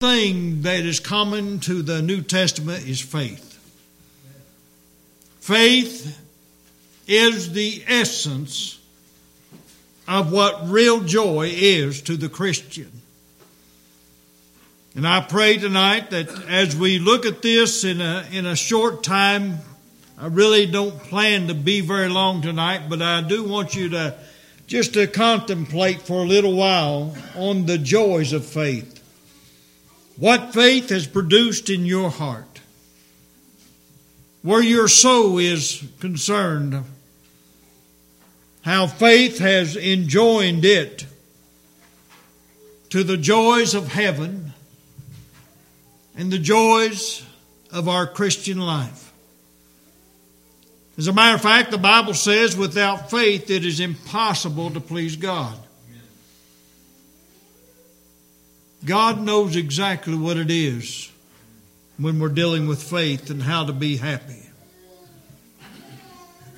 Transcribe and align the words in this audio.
thing 0.00 0.62
that 0.62 0.86
is 0.86 0.98
common 0.98 1.60
to 1.60 1.82
the 1.82 2.00
New 2.00 2.22
Testament 2.22 2.88
is 2.88 3.02
faith. 3.02 3.58
Faith 5.40 6.18
is 7.06 7.52
the 7.52 7.84
essence 7.86 8.80
of 10.08 10.32
what 10.32 10.70
real 10.70 11.00
joy 11.00 11.50
is 11.52 12.00
to 12.00 12.16
the 12.16 12.30
Christian. 12.30 12.90
And 14.94 15.06
I 15.06 15.20
pray 15.20 15.58
tonight 15.58 16.08
that 16.12 16.30
as 16.48 16.74
we 16.74 16.98
look 16.98 17.26
at 17.26 17.42
this 17.42 17.84
in 17.84 18.00
a, 18.00 18.24
in 18.32 18.46
a 18.46 18.56
short 18.56 19.04
time, 19.04 19.58
I 20.16 20.28
really 20.28 20.64
don't 20.64 20.98
plan 20.98 21.48
to 21.48 21.54
be 21.54 21.82
very 21.82 22.08
long 22.08 22.40
tonight, 22.40 22.88
but 22.88 23.02
I 23.02 23.20
do 23.20 23.44
want 23.44 23.74
you 23.74 23.90
to 23.90 24.14
just 24.66 24.94
to 24.94 25.06
contemplate 25.06 26.00
for 26.00 26.22
a 26.22 26.26
little 26.26 26.56
while 26.56 27.14
on 27.36 27.66
the 27.66 27.76
joys 27.76 28.32
of 28.32 28.46
faith. 28.46 28.99
What 30.20 30.52
faith 30.52 30.90
has 30.90 31.06
produced 31.06 31.70
in 31.70 31.86
your 31.86 32.10
heart. 32.10 32.60
Where 34.42 34.62
your 34.62 34.86
soul 34.86 35.38
is 35.38 35.82
concerned. 35.98 36.84
How 38.60 38.86
faith 38.86 39.38
has 39.38 39.76
enjoined 39.76 40.66
it 40.66 41.06
to 42.90 43.02
the 43.02 43.16
joys 43.16 43.74
of 43.74 43.88
heaven 43.88 44.52
and 46.14 46.30
the 46.30 46.38
joys 46.38 47.24
of 47.72 47.88
our 47.88 48.06
Christian 48.06 48.60
life. 48.60 49.10
As 50.98 51.06
a 51.06 51.14
matter 51.14 51.36
of 51.36 51.40
fact, 51.40 51.70
the 51.70 51.78
Bible 51.78 52.12
says 52.12 52.54
without 52.58 53.10
faith 53.10 53.48
it 53.48 53.64
is 53.64 53.80
impossible 53.80 54.70
to 54.72 54.80
please 54.80 55.16
God. 55.16 55.56
God 58.84 59.20
knows 59.20 59.56
exactly 59.56 60.16
what 60.16 60.38
it 60.38 60.50
is 60.50 61.10
when 61.98 62.18
we're 62.18 62.28
dealing 62.28 62.66
with 62.66 62.82
faith 62.82 63.28
and 63.30 63.42
how 63.42 63.66
to 63.66 63.72
be 63.72 63.98
happy. 63.98 64.46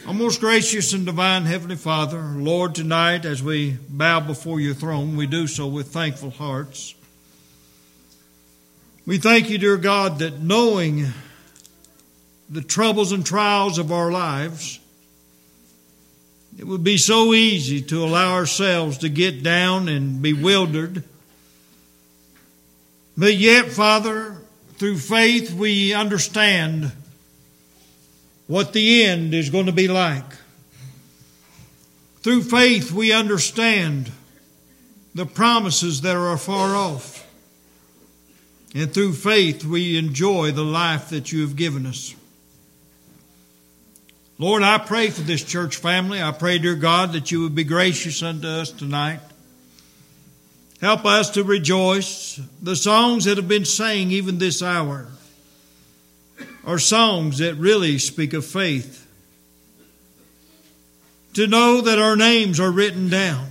Our 0.07 0.15
most 0.15 0.41
gracious 0.41 0.93
and 0.93 1.05
divine 1.07 1.45
Heavenly 1.45 1.77
Father, 1.77 2.21
Lord, 2.21 2.75
tonight 2.75 3.25
as 3.25 3.43
we 3.43 3.77
bow 3.89 4.21
before 4.21 4.61
your 4.61 4.75
throne, 4.75 5.17
we 5.17 5.27
do 5.27 5.47
so 5.47 5.67
with 5.67 5.89
thankful 5.89 6.31
hearts. 6.31 6.95
We 9.05 9.19
thank 9.19 9.51
you, 9.51 9.59
dear 9.59 9.77
God, 9.77 10.21
that 10.21 10.41
knowing 10.41 11.07
the 12.49 12.63
troubles 12.63 13.11
and 13.11 13.27
trials 13.27 13.79
of 13.79 13.91
our 13.91 14.13
lives, 14.13 14.79
it 16.59 16.67
would 16.67 16.85
be 16.85 16.99
so 16.99 17.35
easy 17.35 17.83
to 17.83 18.05
allow 18.05 18.35
ourselves 18.35 18.99
to 18.99 19.09
get 19.09 19.43
down 19.43 19.89
and 19.89 20.23
bewildered. 20.23 21.03
But 23.17 23.35
yet, 23.35 23.71
Father, 23.71 24.37
through 24.77 24.99
faith, 24.99 25.53
we 25.53 25.93
understand 25.93 26.93
what 28.47 28.73
the 28.73 29.05
end 29.05 29.35
is 29.35 29.51
going 29.51 29.67
to 29.67 29.73
be 29.73 29.89
like. 29.89 30.25
Through 32.23 32.43
faith, 32.45 32.93
we 32.93 33.13
understand 33.13 34.11
the 35.15 35.27
promises 35.27 36.01
that 36.03 36.17
are 36.17 36.37
far 36.39 36.75
off. 36.75 37.27
And 38.75 38.93
through 38.93 39.13
faith, 39.13 39.65
we 39.65 39.99
enjoy 39.99 40.53
the 40.53 40.65
life 40.65 41.11
that 41.11 41.31
you 41.33 41.43
have 41.43 41.57
given 41.57 41.87
us. 41.87 42.15
Lord, 44.39 44.63
I 44.63 44.79
pray 44.79 45.11
for 45.11 45.21
this 45.21 45.45
church 45.45 45.77
family. 45.77 46.23
I 46.23 46.33
pray, 46.33 46.59
dear 46.59 46.75
God, 46.75 47.13
that 47.13 47.31
you 47.31 47.43
would 47.43 47.55
be 47.55 47.65
gracious 47.65 48.23
unto 48.23 48.47
us 48.47 48.71
tonight. 48.73 49.21
Help 50.83 51.07
us 51.07 51.31
to 51.31 51.45
rejoice. 51.45 52.41
The 52.61 52.75
songs 52.75 53.25
that 53.27 53.37
have 53.37 53.47
been 53.47 53.65
sang 53.65 54.11
even 54.11 54.39
this 54.39 54.63
hour 54.63 55.07
are 56.67 56.79
songs 56.81 57.39
that 57.39 57.55
really 57.55 57.99
speak 57.99 58.33
of 58.33 58.45
faith. 58.45 58.99
To 61.35 61.47
know 61.47 61.83
that 61.83 62.01
our 62.01 62.17
names 62.17 62.59
are 62.59 62.71
written 62.71 63.09
down 63.09 63.47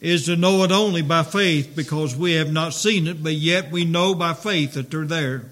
is 0.00 0.24
to 0.26 0.36
know 0.36 0.64
it 0.64 0.72
only 0.72 1.02
by 1.02 1.24
faith 1.24 1.74
because 1.76 2.16
we 2.16 2.32
have 2.32 2.50
not 2.50 2.72
seen 2.72 3.06
it, 3.06 3.22
but 3.22 3.34
yet 3.34 3.70
we 3.70 3.84
know 3.84 4.14
by 4.14 4.32
faith 4.32 4.74
that 4.74 4.90
they're 4.90 5.04
there. 5.04 5.44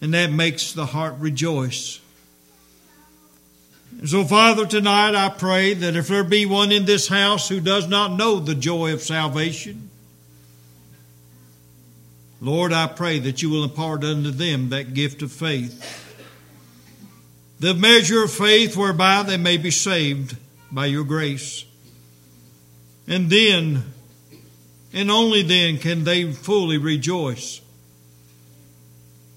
And 0.00 0.14
that 0.14 0.32
makes 0.32 0.72
the 0.72 0.86
heart 0.86 1.16
rejoice. 1.18 2.00
So, 4.04 4.24
Father, 4.24 4.66
tonight 4.66 5.14
I 5.14 5.30
pray 5.30 5.72
that 5.74 5.96
if 5.96 6.08
there 6.08 6.22
be 6.22 6.44
one 6.44 6.70
in 6.70 6.84
this 6.84 7.08
house 7.08 7.48
who 7.48 7.60
does 7.60 7.88
not 7.88 8.12
know 8.12 8.38
the 8.38 8.54
joy 8.54 8.92
of 8.92 9.00
salvation, 9.00 9.88
Lord, 12.40 12.72
I 12.72 12.86
pray 12.88 13.18
that 13.20 13.40
you 13.40 13.48
will 13.48 13.64
impart 13.64 14.04
unto 14.04 14.30
them 14.30 14.68
that 14.68 14.92
gift 14.92 15.22
of 15.22 15.32
faith, 15.32 16.04
the 17.58 17.72
measure 17.72 18.22
of 18.22 18.30
faith 18.30 18.76
whereby 18.76 19.22
they 19.22 19.38
may 19.38 19.56
be 19.56 19.70
saved 19.70 20.36
by 20.70 20.86
your 20.86 21.04
grace. 21.04 21.64
And 23.08 23.30
then, 23.30 23.84
and 24.92 25.10
only 25.10 25.42
then, 25.42 25.78
can 25.78 26.04
they 26.04 26.32
fully 26.32 26.76
rejoice 26.76 27.62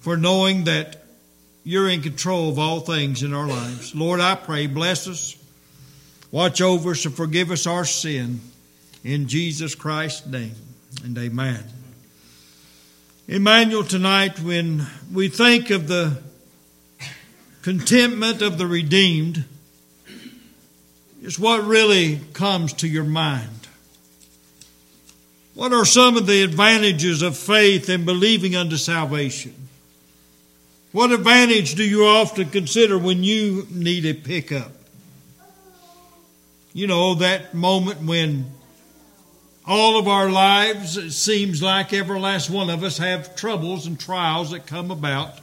for 0.01 0.17
knowing 0.17 0.65
that 0.65 0.98
you're 1.69 1.87
in 1.87 2.01
control 2.01 2.49
of 2.49 2.57
all 2.57 2.79
things 2.79 3.21
in 3.21 3.31
our 3.31 3.45
lives. 3.45 3.93
Lord, 3.93 4.19
I 4.19 4.33
pray, 4.33 4.65
bless 4.65 5.07
us, 5.07 5.37
watch 6.31 6.61
over 6.61 6.91
us, 6.91 7.05
and 7.05 7.13
forgive 7.13 7.51
us 7.51 7.67
our 7.67 7.85
sin. 7.85 8.39
In 9.03 9.27
Jesus 9.27 9.75
Christ's 9.75 10.25
name, 10.25 10.55
and 11.03 11.15
amen. 11.15 11.63
Emmanuel, 13.27 13.83
tonight, 13.83 14.39
when 14.39 14.87
we 15.13 15.27
think 15.27 15.69
of 15.69 15.87
the 15.87 16.17
contentment 17.61 18.41
of 18.41 18.57
the 18.57 18.65
redeemed, 18.65 19.45
is 21.21 21.37
what 21.37 21.63
really 21.65 22.19
comes 22.33 22.73
to 22.73 22.87
your 22.87 23.03
mind. 23.03 23.67
What 25.53 25.71
are 25.71 25.85
some 25.85 26.17
of 26.17 26.25
the 26.25 26.41
advantages 26.41 27.21
of 27.21 27.37
faith 27.37 27.89
and 27.89 28.07
believing 28.07 28.55
unto 28.55 28.75
salvation? 28.75 29.68
What 30.91 31.11
advantage 31.11 31.75
do 31.75 31.83
you 31.83 32.05
often 32.05 32.49
consider 32.49 32.97
when 32.97 33.23
you 33.23 33.67
need 33.69 34.05
a 34.05 34.13
pickup? 34.13 34.71
You 36.73 36.87
know, 36.87 37.15
that 37.15 37.53
moment 37.53 38.01
when 38.01 38.51
all 39.67 39.99
of 39.99 40.07
our 40.07 40.31
lives, 40.31 40.97
it 40.97 41.11
seems 41.11 41.61
like 41.61 41.93
every 41.93 42.19
last 42.19 42.49
one 42.49 42.71
of 42.71 42.83
us 42.83 42.97
have 42.97 43.35
troubles 43.35 43.85
and 43.85 43.99
trials 43.99 44.49
that 44.49 44.65
come 44.65 44.89
about. 44.89 45.37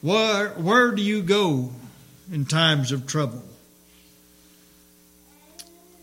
Where, 0.00 0.48
where 0.50 0.92
do 0.92 1.02
you 1.02 1.22
go 1.22 1.70
in 2.32 2.46
times 2.46 2.92
of 2.92 3.06
trouble? 3.06 3.42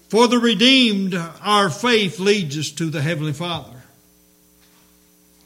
For 0.10 0.28
the 0.28 0.38
redeemed, 0.38 1.16
our 1.42 1.72
faith 1.72 2.20
leads 2.20 2.58
us 2.58 2.70
to 2.72 2.92
the 2.92 3.02
Heavenly 3.02 3.34
Father. 3.34 3.79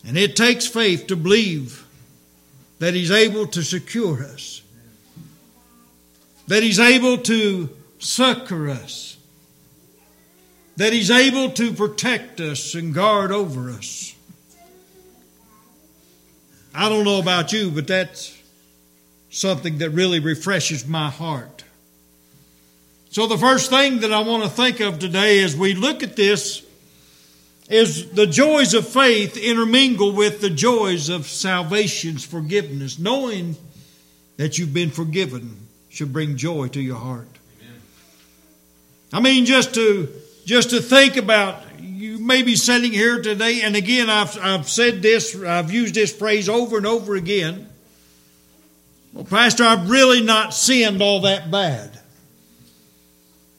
And 0.05 0.17
it 0.17 0.35
takes 0.35 0.67
faith 0.67 1.07
to 1.07 1.15
believe 1.15 1.85
that 2.79 2.93
He's 2.93 3.11
able 3.11 3.47
to 3.47 3.63
secure 3.63 4.23
us, 4.23 4.61
that 6.47 6.63
He's 6.63 6.79
able 6.79 7.17
to 7.19 7.69
succor 7.99 8.69
us, 8.69 9.17
that 10.75 10.91
He's 10.91 11.11
able 11.11 11.51
to 11.51 11.71
protect 11.71 12.41
us 12.41 12.75
and 12.75 12.93
guard 12.93 13.31
over 13.31 13.69
us. 13.69 14.13
I 16.75 16.89
don't 16.89 17.05
know 17.05 17.19
about 17.19 17.53
you, 17.53 17.69
but 17.69 17.87
that's 17.87 18.37
something 19.29 19.77
that 19.77 19.91
really 19.91 20.19
refreshes 20.19 20.87
my 20.87 21.09
heart. 21.09 21.63
So, 23.11 23.27
the 23.27 23.37
first 23.37 23.69
thing 23.69 23.99
that 23.99 24.11
I 24.11 24.21
want 24.21 24.43
to 24.43 24.49
think 24.49 24.79
of 24.79 24.97
today 24.97 25.43
as 25.43 25.55
we 25.55 25.75
look 25.75 26.01
at 26.01 26.15
this 26.15 26.62
is 27.69 28.11
the 28.11 28.27
joys 28.27 28.73
of 28.73 28.87
faith 28.87 29.37
intermingle 29.37 30.11
with 30.11 30.41
the 30.41 30.49
joys 30.49 31.09
of 31.09 31.27
salvation's 31.27 32.25
forgiveness. 32.25 32.99
Knowing 32.99 33.55
that 34.37 34.57
you've 34.57 34.73
been 34.73 34.91
forgiven 34.91 35.67
should 35.89 36.11
bring 36.11 36.37
joy 36.37 36.67
to 36.69 36.81
your 36.81 36.97
heart. 36.97 37.27
Amen. 37.61 37.81
I 39.13 39.19
mean, 39.21 39.45
just 39.45 39.73
to 39.75 40.09
just 40.45 40.71
to 40.71 40.81
think 40.81 41.17
about 41.17 41.63
you 41.79 42.19
may 42.19 42.43
be 42.43 42.55
sitting 42.55 42.91
here 42.91 43.21
today, 43.21 43.61
and 43.61 43.75
again, 43.75 44.09
I've, 44.09 44.37
I've 44.37 44.69
said 44.69 45.01
this, 45.01 45.41
I've 45.41 45.71
used 45.71 45.95
this 45.95 46.13
phrase 46.13 46.49
over 46.49 46.77
and 46.77 46.85
over 46.85 47.15
again. 47.15 47.69
Well, 49.13 49.23
Pastor, 49.23 49.63
I've 49.63 49.89
really 49.89 50.21
not 50.21 50.53
sinned 50.53 51.01
all 51.01 51.21
that 51.21 51.49
bad. 51.49 51.99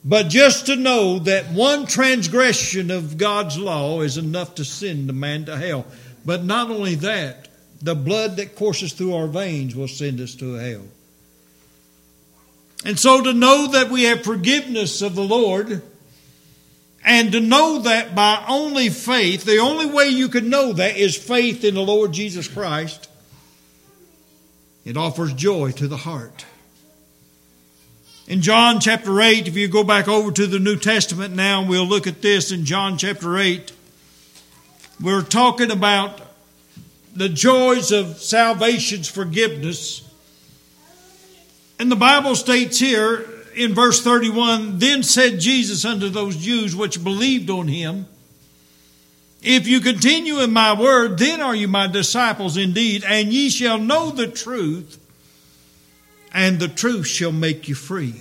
But 0.07 0.29
just 0.29 0.67
to 0.67 0.75
know 0.75 1.19
that 1.19 1.51
one 1.51 1.87
transgression 1.87 2.91
of 2.91 3.17
God's 3.17 3.57
law 3.57 4.01
is 4.01 4.17
enough 4.17 4.55
to 4.55 4.65
send 4.65 5.09
a 5.09 5.13
man 5.13 5.45
to 5.45 5.57
hell. 5.57 5.85
But 6.23 6.43
not 6.43 6.69
only 6.69 6.95
that, 6.95 7.47
the 7.81 7.95
blood 7.95 8.37
that 8.37 8.55
courses 8.55 8.93
through 8.93 9.15
our 9.15 9.27
veins 9.27 9.75
will 9.75 9.87
send 9.87 10.21
us 10.21 10.35
to 10.35 10.53
hell. 10.53 10.83
And 12.85 12.99
so 12.99 13.23
to 13.23 13.33
know 13.33 13.67
that 13.71 13.89
we 13.89 14.03
have 14.03 14.23
forgiveness 14.23 15.01
of 15.01 15.15
the 15.15 15.23
Lord 15.23 15.81
And 17.07 17.31
to 17.33 17.39
know 17.39 17.79
that 17.79 18.15
by 18.15 18.43
only 18.47 18.89
faith, 18.89 19.45
the 19.45 19.59
only 19.59 19.85
way 19.85 20.07
you 20.07 20.27
can 20.27 20.49
know 20.49 20.73
that 20.73 20.97
is 20.97 21.15
faith 21.15 21.63
in 21.63 21.75
the 21.75 21.81
Lord 21.81 22.11
Jesus 22.11 22.47
Christ. 22.47 23.07
It 24.83 24.97
offers 24.97 25.31
joy 25.33 25.71
to 25.73 25.87
the 25.87 25.97
heart. 25.97 26.45
In 28.27 28.41
John 28.41 28.79
chapter 28.79 29.21
8, 29.21 29.47
if 29.47 29.55
you 29.55 29.67
go 29.67 29.83
back 29.83 30.07
over 30.07 30.31
to 30.31 30.47
the 30.47 30.57
New 30.57 30.77
Testament 30.77 31.35
now, 31.35 31.63
we'll 31.63 31.85
look 31.85 32.07
at 32.07 32.23
this 32.23 32.51
in 32.51 32.65
John 32.65 32.97
chapter 32.97 33.37
8. 33.37 33.71
We're 34.99 35.21
talking 35.21 35.69
about 35.69 36.21
the 37.15 37.29
joys 37.29 37.91
of 37.91 38.17
salvation's 38.17 39.07
forgiveness. 39.07 40.01
And 41.77 41.91
the 41.91 41.95
Bible 41.95 42.35
states 42.35 42.79
here 42.79 43.29
in 43.55 43.75
verse 43.75 44.01
31 44.01 44.79
Then 44.79 45.03
said 45.03 45.39
Jesus 45.39 45.85
unto 45.85 46.09
those 46.09 46.35
Jews 46.35 46.75
which 46.75 47.03
believed 47.03 47.51
on 47.51 47.67
him, 47.67 48.07
If 49.43 49.67
you 49.67 49.79
continue 49.81 50.39
in 50.39 50.51
my 50.51 50.73
word, 50.73 51.19
then 51.19 51.41
are 51.41 51.53
you 51.53 51.67
my 51.67 51.85
disciples 51.85 52.57
indeed, 52.57 53.03
and 53.05 53.31
ye 53.31 53.51
shall 53.51 53.77
know 53.77 54.09
the 54.09 54.25
truth, 54.25 54.97
and 56.35 56.59
the 56.59 56.67
truth 56.67 57.07
shall 57.07 57.31
make 57.31 57.69
you 57.69 57.75
free. 57.75 58.13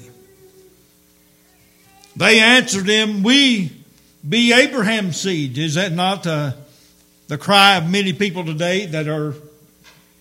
They 2.14 2.38
answered 2.38 2.87
him, 2.87 3.25
We 3.25 3.72
be 4.26 4.52
Abraham's 4.52 5.20
seed. 5.20 5.58
Is 5.58 5.75
that 5.75 5.90
not 5.90 6.25
uh, 6.25 6.52
the 7.26 7.37
cry 7.37 7.75
of 7.75 7.90
many 7.90 8.12
people 8.12 8.44
today 8.44 8.87
that 8.87 9.08
are 9.08 9.34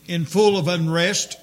in 0.07 0.25
full 0.25 0.57
of 0.57 0.67
unrest? 0.67 1.37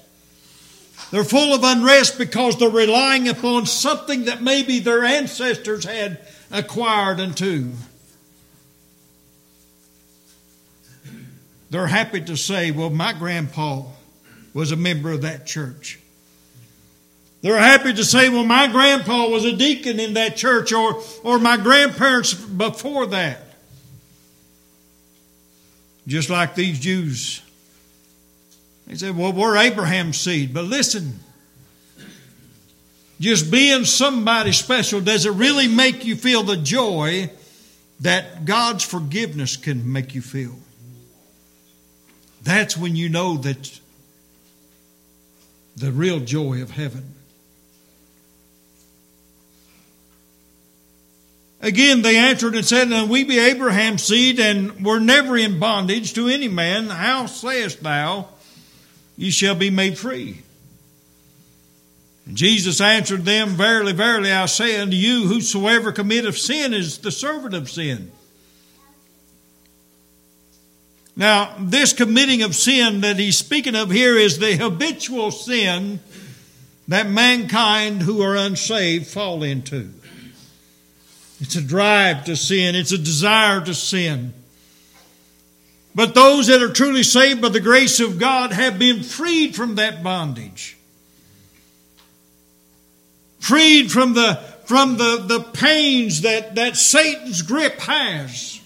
They're 1.09 1.23
full 1.23 1.55
of 1.55 1.63
unrest 1.63 2.17
because 2.17 2.59
they're 2.59 2.69
relying 2.69 3.29
upon 3.29 3.65
something 3.65 4.25
that 4.25 4.41
maybe 4.41 4.79
their 4.79 5.05
ancestors 5.05 5.85
had 5.85 6.19
acquired 6.51 7.21
unto. 7.21 7.71
They're 11.69 11.87
happy 11.87 12.19
to 12.19 12.35
say, 12.35 12.71
well, 12.71 12.89
my 12.89 13.13
grandpa 13.13 13.83
was 14.53 14.73
a 14.73 14.75
member 14.75 15.13
of 15.13 15.21
that 15.21 15.45
church. 15.47 16.00
They're 17.41 17.57
happy 17.57 17.93
to 17.93 18.03
say, 18.03 18.29
well, 18.29 18.43
my 18.43 18.67
grandpa 18.67 19.27
was 19.27 19.45
a 19.45 19.55
deacon 19.55 19.99
in 19.99 20.13
that 20.13 20.35
church, 20.35 20.71
or, 20.71 21.01
or 21.23 21.39
my 21.39 21.57
grandparents 21.57 22.33
before 22.33 23.07
that. 23.07 23.39
Just 26.07 26.29
like 26.29 26.55
these 26.55 26.79
Jews 26.79 27.41
he 28.91 28.97
said, 28.97 29.15
Well, 29.15 29.31
we're 29.31 29.55
Abraham's 29.55 30.19
seed. 30.19 30.53
But 30.53 30.65
listen, 30.65 31.19
just 33.21 33.49
being 33.49 33.85
somebody 33.85 34.51
special, 34.51 34.99
does 34.99 35.25
it 35.25 35.31
really 35.31 35.69
make 35.69 36.03
you 36.03 36.17
feel 36.17 36.43
the 36.43 36.57
joy 36.57 37.29
that 38.01 38.43
God's 38.43 38.83
forgiveness 38.83 39.55
can 39.55 39.93
make 39.93 40.13
you 40.13 40.21
feel? 40.21 40.57
That's 42.43 42.75
when 42.75 42.97
you 42.97 43.07
know 43.07 43.37
that 43.37 43.79
the 45.77 45.91
real 45.91 46.19
joy 46.19 46.61
of 46.61 46.71
heaven. 46.71 47.15
Again, 51.61 52.01
they 52.01 52.17
answered 52.17 52.55
and 52.55 52.65
said, 52.65 52.89
we 53.07 53.23
be 53.23 53.37
Abraham's 53.37 54.03
seed, 54.03 54.39
and 54.39 54.83
were 54.83 54.99
never 54.99 55.37
in 55.37 55.59
bondage 55.59 56.13
to 56.15 56.27
any 56.27 56.47
man. 56.47 56.87
How 56.87 57.27
sayest 57.27 57.83
thou, 57.83 58.29
ye 59.15 59.29
shall 59.29 59.55
be 59.55 59.69
made 59.69 59.97
free. 59.97 60.41
And 62.25 62.35
Jesus 62.35 62.81
answered 62.81 63.25
them, 63.25 63.49
Verily, 63.49 63.93
verily, 63.93 64.31
I 64.31 64.47
say 64.47 64.79
unto 64.79 64.95
you, 64.95 65.27
whosoever 65.27 65.91
committeth 65.91 66.37
sin 66.37 66.73
is 66.73 66.97
the 66.97 67.11
servant 67.11 67.53
of 67.53 67.69
sin. 67.69 68.11
Now, 71.15 71.55
this 71.59 71.93
committing 71.93 72.41
of 72.41 72.55
sin 72.55 73.01
that 73.01 73.17
he's 73.17 73.37
speaking 73.37 73.75
of 73.75 73.91
here 73.91 74.17
is 74.17 74.39
the 74.39 74.55
habitual 74.55 75.29
sin 75.29 75.99
that 76.87 77.07
mankind 77.07 78.01
who 78.01 78.21
are 78.21 78.35
unsaved 78.35 79.07
fall 79.07 79.43
into. 79.43 79.93
It's 81.41 81.55
a 81.55 81.61
drive 81.61 82.25
to 82.25 82.35
sin, 82.35 82.75
it's 82.75 82.91
a 82.91 82.97
desire 82.97 83.61
to 83.61 83.73
sin. 83.73 84.33
But 85.93 86.13
those 86.13 86.47
that 86.47 86.61
are 86.61 86.71
truly 86.71 87.03
saved 87.03 87.41
by 87.41 87.49
the 87.49 87.59
grace 87.59 87.99
of 87.99 88.19
God 88.19 88.53
have 88.53 88.79
been 88.79 89.03
freed 89.03 89.55
from 89.55 89.75
that 89.75 90.03
bondage. 90.03 90.77
Freed 93.39 93.91
from 93.91 94.13
the, 94.13 94.35
from 94.65 94.97
the, 94.97 95.25
the 95.27 95.41
pains 95.41 96.21
that, 96.21 96.55
that 96.55 96.77
Satan's 96.77 97.41
grip 97.41 97.79
has. 97.79 98.61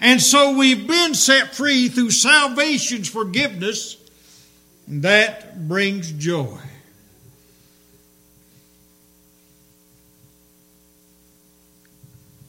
And 0.00 0.22
so 0.22 0.56
we've 0.56 0.86
been 0.86 1.14
set 1.14 1.54
free 1.54 1.88
through 1.88 2.12
salvation's 2.12 3.08
forgiveness. 3.08 3.96
And 4.86 5.02
that 5.02 5.68
brings 5.68 6.12
joy. 6.12 6.58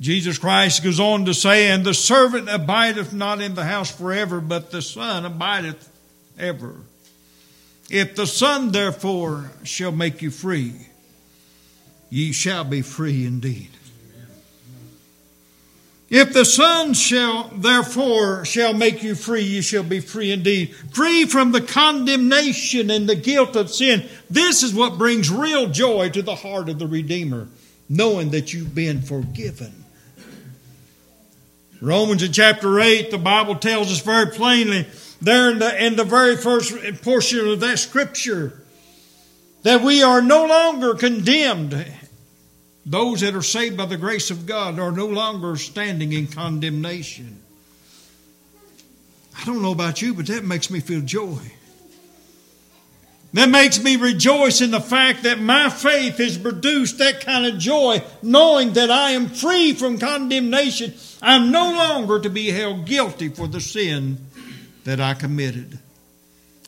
Jesus 0.03 0.37
Christ 0.37 0.83
goes 0.83 0.99
on 0.99 1.23
to 1.25 1.33
say, 1.33 1.71
And 1.71 1.85
the 1.85 1.93
servant 1.93 2.49
abideth 2.49 3.13
not 3.13 3.39
in 3.39 3.55
the 3.55 3.63
house 3.63 3.89
forever, 3.89 4.41
but 4.41 4.69
the 4.69 4.81
Son 4.81 5.23
abideth 5.23 5.89
ever. 6.37 6.75
If 7.89 8.13
the 8.13 8.27
Son 8.27 8.73
therefore 8.73 9.51
shall 9.63 9.93
make 9.93 10.21
you 10.21 10.29
free, 10.29 10.73
ye 12.09 12.33
shall 12.33 12.65
be 12.65 12.81
free 12.81 13.25
indeed. 13.25 13.69
If 16.09 16.33
the 16.33 16.43
Son 16.43 16.93
shall 16.93 17.47
therefore 17.55 18.43
shall 18.43 18.73
make 18.73 19.03
you 19.03 19.15
free, 19.15 19.43
ye 19.43 19.61
shall 19.61 19.83
be 19.83 20.01
free 20.01 20.33
indeed. 20.33 20.75
Free 20.75 21.23
from 21.23 21.53
the 21.53 21.61
condemnation 21.61 22.91
and 22.91 23.07
the 23.07 23.15
guilt 23.15 23.55
of 23.55 23.69
sin. 23.71 24.09
This 24.29 24.63
is 24.63 24.73
what 24.73 24.97
brings 24.97 25.31
real 25.31 25.69
joy 25.69 26.09
to 26.09 26.21
the 26.21 26.35
heart 26.35 26.67
of 26.67 26.77
the 26.77 26.87
Redeemer, 26.87 27.47
knowing 27.87 28.31
that 28.31 28.51
you've 28.51 28.75
been 28.75 29.01
forgiven. 29.01 29.82
Romans 31.83 32.23
in 32.23 32.31
chapter 32.31 32.79
8, 32.79 33.11
the 33.11 33.17
Bible 33.17 33.55
tells 33.55 33.91
us 33.91 33.99
very 33.99 34.27
plainly 34.27 34.87
there 35.21 35.51
in 35.51 35.59
the, 35.59 35.85
in 35.85 35.97
the 35.97 36.05
very 36.05 36.37
first 36.37 36.73
portion 37.01 37.45
of 37.45 37.59
that 37.59 37.77
scripture 37.77 38.53
that 39.63 39.81
we 39.81 40.01
are 40.01 40.21
no 40.21 40.45
longer 40.45 40.93
condemned. 40.93 41.85
Those 42.85 43.19
that 43.19 43.35
are 43.35 43.41
saved 43.41 43.75
by 43.75 43.85
the 43.85 43.97
grace 43.97 44.31
of 44.31 44.45
God 44.45 44.79
are 44.79 44.93
no 44.93 45.07
longer 45.07 45.57
standing 45.57 46.13
in 46.13 46.27
condemnation. 46.27 47.41
I 49.37 49.43
don't 49.43 49.61
know 49.61 49.73
about 49.73 50.01
you, 50.01 50.13
but 50.13 50.27
that 50.27 50.45
makes 50.45 50.69
me 50.69 50.79
feel 50.79 51.01
joy. 51.01 51.39
That 53.33 53.49
makes 53.49 53.83
me 53.83 53.95
rejoice 53.95 54.61
in 54.61 54.69
the 54.69 54.79
fact 54.79 55.23
that 55.23 55.39
my 55.39 55.69
faith 55.71 56.17
has 56.17 56.37
produced 56.37 56.99
that 56.99 57.21
kind 57.21 57.47
of 57.47 57.57
joy, 57.57 58.03
knowing 58.21 58.73
that 58.73 58.91
I 58.91 59.11
am 59.11 59.29
free 59.29 59.73
from 59.73 59.97
condemnation. 59.97 60.93
I'm 61.19 61.51
no 61.51 61.71
longer 61.71 62.19
to 62.19 62.29
be 62.29 62.51
held 62.51 62.85
guilty 62.85 63.29
for 63.29 63.47
the 63.47 63.59
sin 63.59 64.19
that 64.83 64.99
I 64.99 65.15
committed. 65.15 65.79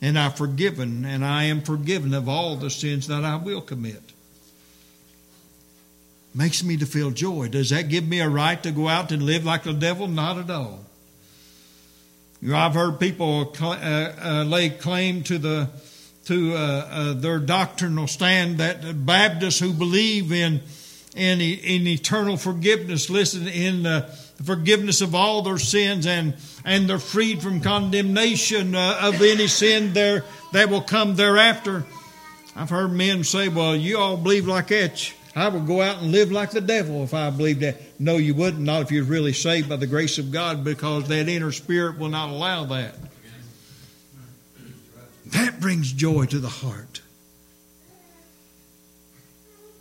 And 0.02 0.18
I've 0.18 0.38
forgiven, 0.38 1.06
and 1.06 1.24
I 1.24 1.44
am 1.44 1.62
forgiven 1.62 2.16
of 2.16 2.28
all 2.28 2.56
the 2.56 2.72
sins 2.72 3.08
that 3.08 3.24
I 3.24 3.36
will 3.36 3.62
commit. 3.62 4.02
Makes 6.34 6.64
me 6.64 6.78
to 6.78 6.86
feel 6.88 7.12
joy. 7.12 7.48
Does 7.48 7.70
that 7.70 7.90
give 7.90 8.08
me 8.08 8.20
a 8.22 8.28
right 8.28 8.62
to 8.64 8.72
go 8.72 8.88
out 8.88 9.12
and 9.12 9.22
live 9.22 9.46
like 9.46 9.64
the 9.64 9.74
devil? 9.74 10.08
Not 10.08 10.38
at 10.38 10.50
all. 10.50 10.84
You 12.42 12.50
know, 12.50 12.58
I've 12.58 12.74
heard 12.74 13.00
people 13.00 13.54
uh, 13.62 13.66
uh, 13.66 14.44
lay 14.44 14.70
claim 14.70 15.24
to 15.24 15.38
the 15.38 15.70
to 16.26 16.54
uh, 16.54 16.58
uh, 16.58 17.14
their 17.14 17.40
doctrinal 17.40 18.08
stand 18.08 18.58
that 18.58 19.06
Baptists 19.06 19.60
who 19.60 19.74
believe 19.74 20.32
in 20.32 20.62
in, 21.16 21.40
in 21.40 21.88
eternal 21.88 22.36
forgiveness, 22.36 23.10
listen 23.10 23.48
in 23.48 23.84
the 23.84 24.02
forgiveness 24.44 25.00
of 25.00 25.16
all 25.16 25.42
their 25.42 25.58
sins, 25.58 26.06
and 26.06 26.36
and 26.66 26.90
they're 26.90 27.00
freed 27.00 27.42
from 27.42 27.62
condemnation 27.62 28.76
uh, 28.76 29.00
of 29.02 29.22
any 29.22 29.48
sin 29.48 29.94
there 29.94 30.24
that 30.52 30.70
will 30.70 30.82
come 30.82 31.16
thereafter. 31.16 31.86
I've 32.56 32.70
heard 32.70 32.92
men 32.92 33.24
say, 33.24 33.48
"Well, 33.48 33.76
you 33.76 33.98
all 33.98 34.18
believe 34.18 34.48
like 34.48 34.68
that." 34.68 35.14
I 35.38 35.50
would 35.50 35.68
go 35.68 35.82
out 35.82 36.02
and 36.02 36.14
live 36.14 36.32
like 36.32 36.52
the 36.52 36.62
devil 36.62 37.04
if 37.04 37.14
I 37.14 37.30
believed 37.30 37.60
that. 37.60 37.76
No, 38.00 38.16
you 38.16 38.34
wouldn't, 38.34 38.64
not 38.64 38.84
if 38.84 38.92
you're 38.92 39.04
really 39.04 39.34
saved 39.34 39.68
by 39.68 39.76
the 39.76 39.86
grace 39.86 40.18
of 40.18 40.32
God, 40.32 40.64
because 40.64 41.10
that 41.10 41.28
inner 41.28 41.52
spirit 41.52 42.00
will 42.00 42.08
not 42.08 42.30
allow 42.30 42.64
that. 42.66 42.96
That 45.28 45.60
brings 45.60 45.92
joy 45.92 46.26
to 46.26 46.40
the 46.40 46.50
heart. 46.50 47.02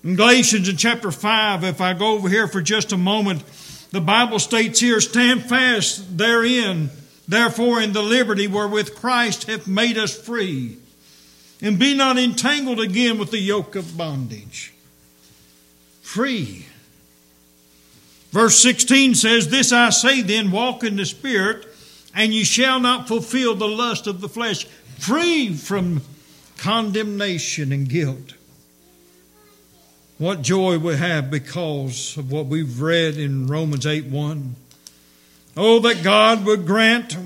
In 0.02 0.16
Galatians 0.16 0.68
in 0.68 0.76
chapter 0.76 1.10
5, 1.10 1.64
if 1.64 1.80
I 1.80 1.94
go 1.94 2.12
over 2.12 2.28
here 2.28 2.46
for 2.46 2.60
just 2.60 2.92
a 2.92 2.96
moment, 2.96 3.42
the 3.90 4.02
Bible 4.02 4.38
states 4.38 4.80
here, 4.80 5.00
Stand 5.00 5.44
fast 5.44 6.18
therein, 6.18 6.90
therefore 7.26 7.80
in 7.80 7.92
the 7.92 8.02
liberty 8.02 8.46
wherewith 8.46 8.94
Christ 8.96 9.44
hath 9.44 9.66
made 9.66 9.96
us 9.96 10.14
free, 10.14 10.76
and 11.62 11.78
be 11.78 11.94
not 11.94 12.18
entangled 12.18 12.80
again 12.80 13.18
with 13.18 13.30
the 13.30 13.38
yoke 13.38 13.76
of 13.76 13.96
bondage. 13.96 14.74
Free. 16.02 16.66
Verse 18.30 18.58
16 18.58 19.14
says, 19.14 19.48
This 19.48 19.72
I 19.72 19.90
say 19.90 20.20
then, 20.20 20.50
walk 20.50 20.84
in 20.84 20.96
the 20.96 21.06
Spirit, 21.06 21.66
and 22.14 22.34
you 22.34 22.44
shall 22.44 22.80
not 22.80 23.08
fulfill 23.08 23.54
the 23.54 23.68
lust 23.68 24.06
of 24.06 24.20
the 24.20 24.28
flesh, 24.28 24.66
free 24.98 25.54
from 25.54 26.02
condemnation 26.56 27.72
and 27.72 27.88
guilt. 27.88 28.34
What 30.18 30.42
joy 30.42 30.78
we 30.78 30.96
have 30.96 31.30
because 31.30 32.16
of 32.16 32.30
what 32.30 32.46
we've 32.46 32.80
read 32.80 33.16
in 33.16 33.46
Romans 33.46 33.86
8 33.86 34.06
1. 34.06 34.56
Oh, 35.56 35.80
that 35.80 36.02
God 36.02 36.44
would 36.46 36.66
grant 36.66 37.16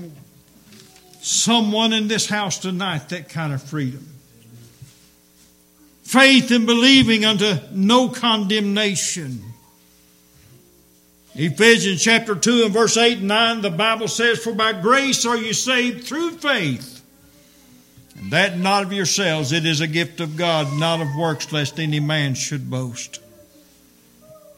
someone 1.21 1.93
in 1.93 2.07
this 2.07 2.27
house 2.27 2.57
tonight 2.57 3.09
that 3.09 3.29
kind 3.29 3.53
of 3.53 3.61
freedom. 3.61 4.05
Faith 6.03 6.51
and 6.51 6.65
believing 6.65 7.25
unto 7.25 7.55
no 7.71 8.09
condemnation. 8.09 9.43
Ephesians 11.35 12.03
chapter 12.03 12.35
2 12.35 12.65
and 12.65 12.73
verse 12.73 12.97
8 12.97 13.19
and 13.19 13.27
9, 13.27 13.61
the 13.61 13.69
Bible 13.69 14.07
says, 14.07 14.39
For 14.39 14.53
by 14.53 14.73
grace 14.73 15.25
are 15.25 15.37
you 15.37 15.53
saved 15.53 16.05
through 16.05 16.31
faith. 16.31 16.98
And 18.19 18.31
that 18.31 18.57
not 18.57 18.83
of 18.83 18.93
yourselves, 18.93 19.51
it 19.51 19.65
is 19.65 19.81
a 19.81 19.87
gift 19.87 20.19
of 20.19 20.35
God, 20.35 20.77
not 20.77 21.01
of 21.01 21.15
works, 21.15 21.51
lest 21.51 21.79
any 21.79 21.99
man 21.99 22.35
should 22.35 22.69
boast. 22.69 23.21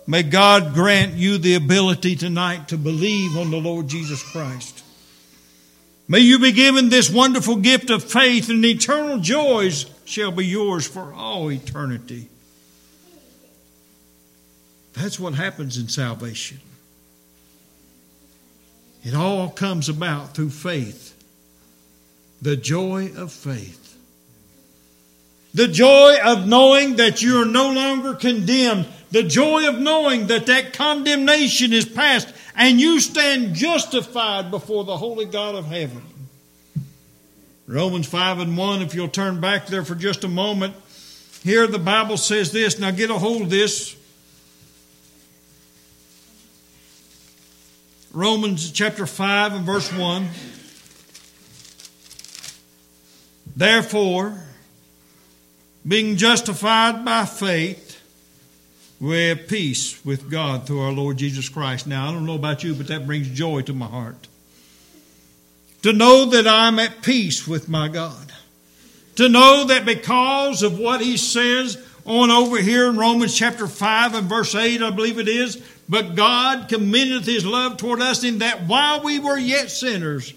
May 0.07 0.23
God 0.23 0.73
grant 0.73 1.13
you 1.13 1.37
the 1.37 1.53
ability 1.53 2.15
tonight 2.15 2.69
to 2.69 2.77
believe 2.77 3.37
on 3.37 3.51
the 3.51 3.57
Lord 3.57 3.87
Jesus 3.87 4.23
Christ. 4.23 4.83
May 6.07 6.19
you 6.19 6.39
be 6.39 6.51
given 6.51 6.89
this 6.89 7.09
wonderful 7.09 7.57
gift 7.57 7.89
of 7.89 8.03
faith, 8.03 8.49
and 8.49 8.65
eternal 8.65 9.19
joys 9.19 9.85
shall 10.03 10.31
be 10.31 10.45
yours 10.45 10.87
for 10.87 11.13
all 11.13 11.51
eternity. 11.51 12.27
That's 14.93 15.19
what 15.19 15.35
happens 15.35 15.77
in 15.77 15.87
salvation. 15.87 16.59
It 19.03 19.13
all 19.13 19.49
comes 19.49 19.87
about 19.87 20.35
through 20.35 20.49
faith. 20.49 21.10
The 22.41 22.57
joy 22.57 23.11
of 23.15 23.31
faith. 23.31 23.97
The 25.53 25.67
joy 25.67 26.17
of 26.23 26.47
knowing 26.47 26.95
that 26.95 27.21
you 27.21 27.41
are 27.41 27.45
no 27.45 27.71
longer 27.73 28.15
condemned. 28.15 28.87
The 29.11 29.23
joy 29.23 29.67
of 29.67 29.77
knowing 29.77 30.27
that 30.27 30.45
that 30.45 30.73
condemnation 30.73 31.73
is 31.73 31.85
past 31.85 32.33
and 32.55 32.79
you 32.79 32.99
stand 32.99 33.55
justified 33.55 34.49
before 34.49 34.83
the 34.83 34.97
holy 34.97 35.25
God 35.25 35.55
of 35.55 35.65
heaven. 35.65 36.03
Romans 37.67 38.07
5 38.07 38.39
and 38.39 38.57
1, 38.57 38.81
if 38.81 38.95
you'll 38.95 39.07
turn 39.07 39.39
back 39.39 39.67
there 39.67 39.85
for 39.85 39.95
just 39.95 40.23
a 40.23 40.27
moment. 40.27 40.73
Here 41.43 41.67
the 41.67 41.79
Bible 41.79 42.17
says 42.17 42.51
this. 42.51 42.79
Now 42.79 42.91
get 42.91 43.09
a 43.09 43.17
hold 43.17 43.43
of 43.43 43.49
this. 43.49 43.95
Romans 48.13 48.71
chapter 48.71 49.05
5 49.05 49.53
and 49.53 49.65
verse 49.65 49.91
1. 49.91 50.27
Therefore, 53.55 54.41
being 55.87 56.17
justified 56.17 57.03
by 57.03 57.25
faith, 57.25 57.99
we 58.99 59.29
have 59.29 59.47
peace 59.47 60.03
with 60.05 60.29
God 60.29 60.67
through 60.67 60.81
our 60.81 60.91
Lord 60.91 61.17
Jesus 61.17 61.49
Christ. 61.49 61.87
Now, 61.87 62.07
I 62.07 62.11
don't 62.11 62.25
know 62.25 62.35
about 62.35 62.63
you, 62.63 62.75
but 62.75 62.87
that 62.87 63.07
brings 63.07 63.29
joy 63.29 63.61
to 63.63 63.73
my 63.73 63.87
heart. 63.87 64.27
To 65.81 65.91
know 65.91 66.25
that 66.25 66.47
I'm 66.47 66.77
at 66.77 67.01
peace 67.01 67.47
with 67.47 67.67
my 67.67 67.87
God. 67.87 68.31
To 69.15 69.27
know 69.27 69.65
that 69.65 69.85
because 69.85 70.61
of 70.61 70.77
what 70.77 71.01
He 71.01 71.17
says 71.17 71.83
on 72.05 72.29
over 72.29 72.57
here 72.59 72.87
in 72.87 72.97
Romans 72.97 73.35
chapter 73.35 73.67
5 73.67 74.13
and 74.13 74.29
verse 74.29 74.53
8, 74.53 74.81
I 74.83 74.91
believe 74.91 75.17
it 75.17 75.27
is, 75.27 75.61
but 75.89 76.15
God 76.15 76.69
commendeth 76.69 77.25
His 77.25 77.45
love 77.45 77.77
toward 77.77 78.01
us 78.01 78.23
in 78.23 78.37
that 78.39 78.67
while 78.67 79.03
we 79.03 79.17
were 79.17 79.37
yet 79.37 79.71
sinners, 79.71 80.33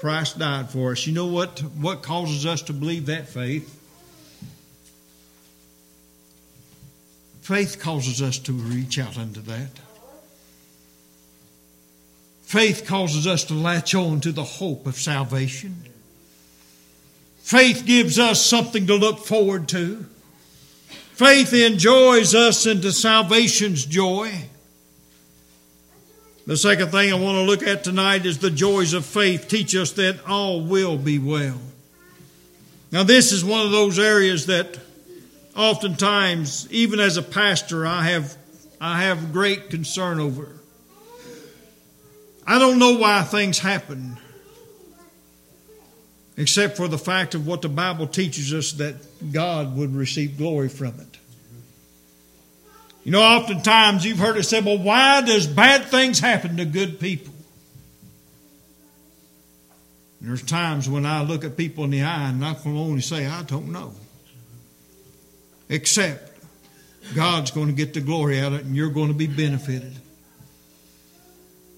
Christ 0.00 0.38
died 0.38 0.70
for 0.70 0.92
us. 0.92 1.06
You 1.06 1.14
know 1.14 1.26
what, 1.26 1.60
what 1.60 2.02
causes 2.02 2.44
us 2.44 2.62
to 2.62 2.72
believe 2.72 3.06
that 3.06 3.28
faith? 3.28 3.72
Faith 7.40 7.80
causes 7.80 8.20
us 8.20 8.38
to 8.40 8.52
reach 8.52 8.98
out 8.98 9.16
unto 9.16 9.40
that. 9.42 9.70
Faith 12.42 12.86
causes 12.86 13.26
us 13.26 13.44
to 13.44 13.54
latch 13.54 13.94
on 13.94 14.20
to 14.20 14.32
the 14.32 14.44
hope 14.44 14.86
of 14.86 14.96
salvation. 14.96 15.76
Faith 17.38 17.84
gives 17.86 18.18
us 18.18 18.44
something 18.44 18.86
to 18.88 18.96
look 18.96 19.20
forward 19.20 19.68
to. 19.68 20.04
Faith 21.12 21.52
enjoys 21.52 22.34
us 22.34 22.66
into 22.66 22.92
salvation's 22.92 23.86
joy. 23.86 24.32
The 26.46 26.56
second 26.56 26.92
thing 26.92 27.12
I 27.12 27.16
want 27.16 27.38
to 27.38 27.42
look 27.42 27.64
at 27.64 27.82
tonight 27.82 28.24
is 28.24 28.38
the 28.38 28.52
joys 28.52 28.92
of 28.92 29.04
faith 29.04 29.48
teach 29.48 29.74
us 29.74 29.90
that 29.92 30.24
all 30.28 30.60
will 30.60 30.96
be 30.96 31.18
well. 31.18 31.60
Now, 32.92 33.02
this 33.02 33.32
is 33.32 33.44
one 33.44 33.66
of 33.66 33.72
those 33.72 33.98
areas 33.98 34.46
that 34.46 34.78
oftentimes, 35.56 36.68
even 36.70 37.00
as 37.00 37.16
a 37.16 37.22
pastor, 37.22 37.84
I 37.84 38.04
have, 38.04 38.36
I 38.80 39.02
have 39.02 39.32
great 39.32 39.70
concern 39.70 40.20
over. 40.20 40.48
I 42.46 42.60
don't 42.60 42.78
know 42.78 42.96
why 42.96 43.24
things 43.24 43.58
happen, 43.58 44.16
except 46.36 46.76
for 46.76 46.86
the 46.86 46.96
fact 46.96 47.34
of 47.34 47.44
what 47.44 47.62
the 47.62 47.68
Bible 47.68 48.06
teaches 48.06 48.54
us 48.54 48.70
that 48.74 48.94
God 49.32 49.76
would 49.76 49.96
receive 49.96 50.38
glory 50.38 50.68
from 50.68 50.94
it. 51.00 51.18
You 53.06 53.12
know, 53.12 53.22
oftentimes 53.22 54.04
you've 54.04 54.18
heard 54.18 54.36
it 54.36 54.42
said, 54.42 54.64
well, 54.64 54.78
why 54.78 55.20
does 55.20 55.46
bad 55.46 55.84
things 55.84 56.18
happen 56.18 56.56
to 56.56 56.64
good 56.64 56.98
people? 56.98 57.32
And 60.18 60.28
there's 60.28 60.42
times 60.42 60.88
when 60.88 61.06
I 61.06 61.22
look 61.22 61.44
at 61.44 61.56
people 61.56 61.84
in 61.84 61.90
the 61.90 62.02
eye 62.02 62.30
and 62.30 62.44
I 62.44 62.54
can 62.54 62.76
only 62.76 63.00
say, 63.00 63.24
I 63.24 63.44
don't 63.44 63.70
know. 63.70 63.92
Except 65.68 66.36
God's 67.14 67.52
going 67.52 67.68
to 67.68 67.72
get 67.72 67.94
the 67.94 68.00
glory 68.00 68.40
out 68.40 68.52
of 68.52 68.58
it 68.58 68.64
and 68.64 68.74
you're 68.74 68.90
going 68.90 69.06
to 69.06 69.14
be 69.14 69.28
benefited. 69.28 69.94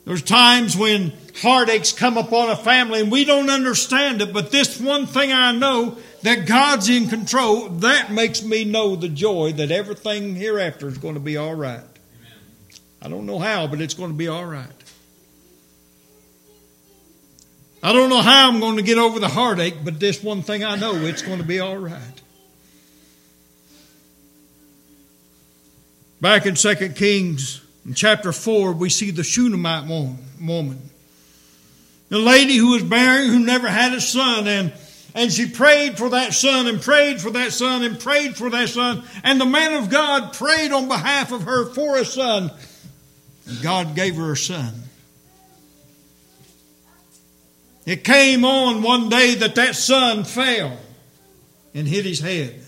There's 0.06 0.22
times 0.22 0.78
when 0.78 1.12
heartaches 1.42 1.92
come 1.92 2.16
upon 2.16 2.48
a 2.48 2.56
family 2.56 3.02
and 3.02 3.12
we 3.12 3.26
don't 3.26 3.50
understand 3.50 4.22
it, 4.22 4.32
but 4.32 4.50
this 4.50 4.80
one 4.80 5.04
thing 5.04 5.30
I 5.30 5.52
know 5.52 5.98
that 6.22 6.46
God's 6.46 6.88
in 6.88 7.08
control, 7.08 7.68
that 7.68 8.10
makes 8.10 8.42
me 8.42 8.64
know 8.64 8.96
the 8.96 9.08
joy 9.08 9.52
that 9.52 9.70
everything 9.70 10.34
hereafter 10.34 10.88
is 10.88 10.98
going 10.98 11.14
to 11.14 11.20
be 11.20 11.36
all 11.36 11.54
right. 11.54 11.80
I 13.00 13.08
don't 13.08 13.26
know 13.26 13.38
how, 13.38 13.66
but 13.68 13.80
it's 13.80 13.94
going 13.94 14.10
to 14.10 14.16
be 14.16 14.28
all 14.28 14.44
right. 14.44 14.66
I 17.80 17.92
don't 17.92 18.10
know 18.10 18.22
how 18.22 18.48
I'm 18.48 18.58
going 18.58 18.76
to 18.76 18.82
get 18.82 18.98
over 18.98 19.20
the 19.20 19.28
heartache, 19.28 19.76
but 19.84 20.00
this 20.00 20.22
one 20.22 20.42
thing 20.42 20.64
I 20.64 20.74
know, 20.74 20.94
it's 20.96 21.22
going 21.22 21.38
to 21.38 21.44
be 21.44 21.60
all 21.60 21.78
right. 21.78 22.00
Back 26.20 26.46
in 26.46 26.56
2 26.56 26.74
Kings 26.90 27.60
in 27.86 27.94
chapter 27.94 28.32
4, 28.32 28.72
we 28.72 28.90
see 28.90 29.12
the 29.12 29.22
Shunammite 29.22 29.88
woman. 30.40 30.90
The 32.08 32.18
lady 32.18 32.56
who 32.56 32.72
was 32.72 32.82
barren, 32.82 33.28
who 33.28 33.38
never 33.38 33.68
had 33.68 33.92
a 33.92 34.00
son, 34.00 34.48
and, 34.48 34.72
and 35.14 35.32
she 35.32 35.48
prayed 35.48 35.98
for 35.98 36.10
that 36.10 36.34
son, 36.34 36.66
and 36.66 36.80
prayed 36.80 37.20
for 37.20 37.30
that 37.30 37.52
son, 37.52 37.82
and 37.82 37.98
prayed 37.98 38.36
for 38.36 38.50
that 38.50 38.68
son. 38.68 39.02
And 39.24 39.40
the 39.40 39.46
man 39.46 39.74
of 39.74 39.90
God 39.90 40.32
prayed 40.34 40.72
on 40.72 40.88
behalf 40.88 41.32
of 41.32 41.42
her 41.42 41.66
for 41.66 41.96
a 41.96 42.04
son. 42.04 42.50
God 43.62 43.94
gave 43.94 44.16
her 44.16 44.32
a 44.32 44.36
son. 44.36 44.74
It 47.86 48.04
came 48.04 48.44
on 48.44 48.82
one 48.82 49.08
day 49.08 49.36
that 49.36 49.54
that 49.54 49.74
son 49.74 50.24
fell 50.24 50.76
and 51.74 51.88
hit 51.88 52.04
his 52.04 52.20
head. 52.20 52.60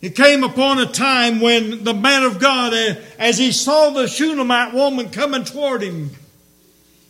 It 0.00 0.14
came 0.14 0.44
upon 0.44 0.78
a 0.78 0.86
time 0.86 1.40
when 1.40 1.84
the 1.84 1.92
man 1.92 2.22
of 2.22 2.38
God, 2.38 2.72
eh, 2.72 2.96
as 3.18 3.38
he 3.38 3.52
saw 3.52 3.90
the 3.90 4.06
Shunammite 4.06 4.72
woman 4.72 5.10
coming 5.10 5.44
toward 5.44 5.82
him, 5.82 6.10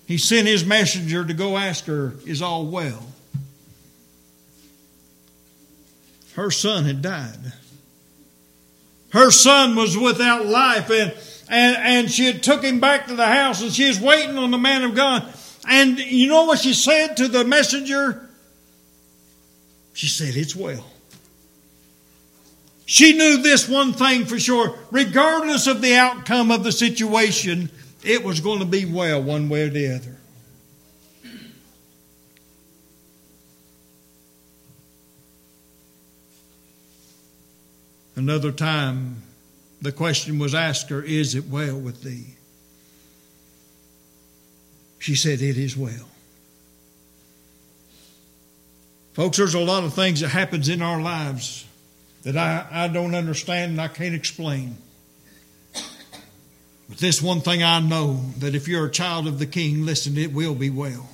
he 0.06 0.18
sent 0.18 0.46
his 0.46 0.64
messenger 0.64 1.24
to 1.24 1.34
go 1.34 1.56
ask 1.56 1.84
her, 1.86 2.14
Is 2.24 2.40
all 2.40 2.66
well? 2.66 3.02
Her 6.34 6.50
son 6.50 6.84
had 6.84 7.02
died. 7.02 7.52
Her 9.10 9.30
son 9.30 9.74
was 9.74 9.96
without 9.96 10.46
life, 10.46 10.90
and, 10.90 11.14
and, 11.48 11.76
and 11.76 12.10
she 12.10 12.26
had 12.26 12.42
took 12.42 12.62
him 12.62 12.80
back 12.80 13.06
to 13.06 13.14
the 13.14 13.26
house, 13.26 13.62
and 13.62 13.72
she 13.72 13.88
was 13.88 13.98
waiting 13.98 14.36
on 14.36 14.50
the 14.50 14.58
man 14.58 14.82
of 14.82 14.94
God. 14.94 15.32
And 15.68 15.98
you 15.98 16.28
know 16.28 16.44
what 16.44 16.60
she 16.60 16.74
said 16.74 17.16
to 17.16 17.28
the 17.28 17.44
messenger? 17.44 18.28
She 19.94 20.08
said, 20.08 20.36
It's 20.36 20.54
well. 20.54 20.84
She 22.84 23.14
knew 23.14 23.42
this 23.42 23.68
one 23.68 23.94
thing 23.94 24.26
for 24.26 24.38
sure. 24.38 24.78
Regardless 24.92 25.66
of 25.66 25.80
the 25.80 25.96
outcome 25.96 26.52
of 26.52 26.62
the 26.62 26.70
situation, 26.70 27.70
it 28.06 28.24
was 28.24 28.40
going 28.40 28.60
to 28.60 28.64
be 28.64 28.84
well 28.84 29.22
one 29.22 29.48
way 29.48 29.62
or 29.62 29.68
the 29.68 29.94
other. 29.94 30.16
Another 38.14 38.50
time, 38.50 39.22
the 39.82 39.92
question 39.92 40.38
was 40.38 40.54
asked 40.54 40.88
her, 40.88 41.02
Is 41.02 41.34
it 41.34 41.48
well 41.48 41.78
with 41.78 42.02
thee? 42.02 42.36
She 44.98 45.14
said, 45.14 45.42
It 45.42 45.58
is 45.58 45.76
well. 45.76 46.08
Folks, 49.12 49.36
there's 49.36 49.54
a 49.54 49.60
lot 49.60 49.84
of 49.84 49.94
things 49.94 50.20
that 50.20 50.28
happens 50.28 50.68
in 50.68 50.80
our 50.80 51.00
lives 51.00 51.66
that 52.22 52.36
I, 52.36 52.66
I 52.70 52.88
don't 52.88 53.14
understand 53.14 53.72
and 53.72 53.80
I 53.80 53.88
can't 53.88 54.14
explain. 54.14 54.76
But 56.88 56.98
this 56.98 57.20
one 57.20 57.40
thing 57.40 57.62
I 57.62 57.80
know 57.80 58.20
that 58.38 58.54
if 58.54 58.68
you're 58.68 58.86
a 58.86 58.90
child 58.90 59.26
of 59.26 59.38
the 59.38 59.46
King, 59.46 59.84
listen, 59.84 60.16
it 60.16 60.32
will 60.32 60.54
be 60.54 60.70
well. 60.70 61.08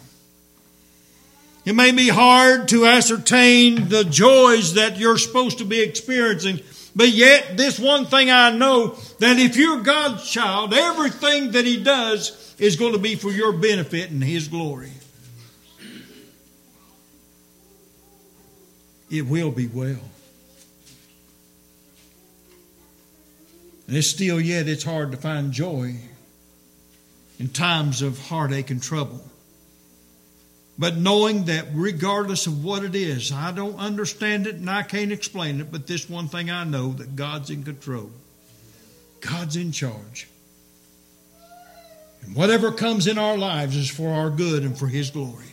It 1.64 1.74
may 1.74 1.92
be 1.92 2.08
hard 2.08 2.68
to 2.68 2.86
ascertain 2.86 3.88
the 3.88 4.04
joys 4.04 4.74
that 4.74 4.98
you're 4.98 5.18
supposed 5.18 5.58
to 5.58 5.64
be 5.64 5.80
experiencing, 5.80 6.60
but 6.94 7.08
yet 7.08 7.56
this 7.56 7.78
one 7.78 8.04
thing 8.06 8.30
I 8.30 8.50
know 8.50 8.96
that 9.20 9.38
if 9.38 9.56
you're 9.56 9.80
God's 9.80 10.28
child, 10.28 10.74
everything 10.74 11.52
that 11.52 11.64
He 11.64 11.82
does 11.82 12.54
is 12.58 12.76
going 12.76 12.92
to 12.92 12.98
be 12.98 13.14
for 13.14 13.30
your 13.30 13.52
benefit 13.52 14.10
and 14.10 14.22
His 14.22 14.48
glory. 14.48 14.92
it 19.12 19.26
will 19.26 19.50
be 19.50 19.66
well. 19.66 20.00
And 23.92 23.98
it's 23.98 24.08
still 24.08 24.40
yet, 24.40 24.68
it's 24.68 24.84
hard 24.84 25.10
to 25.10 25.18
find 25.18 25.52
joy 25.52 25.96
in 27.38 27.48
times 27.50 28.00
of 28.00 28.18
heartache 28.18 28.70
and 28.70 28.82
trouble. 28.82 29.22
But 30.78 30.96
knowing 30.96 31.44
that 31.44 31.66
regardless 31.74 32.46
of 32.46 32.64
what 32.64 32.84
it 32.84 32.94
is, 32.94 33.32
I 33.32 33.52
don't 33.52 33.78
understand 33.78 34.46
it 34.46 34.54
and 34.54 34.70
I 34.70 34.82
can't 34.82 35.12
explain 35.12 35.60
it, 35.60 35.70
but 35.70 35.86
this 35.86 36.08
one 36.08 36.28
thing 36.28 36.50
I 36.50 36.64
know 36.64 36.92
that 36.92 37.16
God's 37.16 37.50
in 37.50 37.64
control. 37.64 38.10
God's 39.20 39.56
in 39.56 39.72
charge. 39.72 40.26
And 42.22 42.34
whatever 42.34 42.72
comes 42.72 43.06
in 43.06 43.18
our 43.18 43.36
lives 43.36 43.76
is 43.76 43.90
for 43.90 44.08
our 44.08 44.30
good 44.30 44.62
and 44.62 44.78
for 44.78 44.86
His 44.86 45.10
glory. 45.10 45.52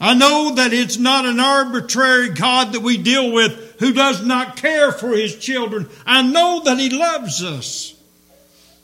I 0.00 0.14
know 0.14 0.54
that 0.54 0.72
it's 0.72 0.98
not 0.98 1.24
an 1.24 1.40
arbitrary 1.40 2.28
God 2.28 2.74
that 2.74 2.82
we 2.82 2.96
deal 2.96 3.32
with 3.32 3.65
who 3.78 3.92
does 3.92 4.24
not 4.24 4.56
care 4.56 4.92
for 4.92 5.10
his 5.10 5.36
children. 5.36 5.88
I 6.04 6.22
know 6.22 6.62
that 6.64 6.78
he 6.78 6.90
loves 6.90 7.42
us. 7.42 7.94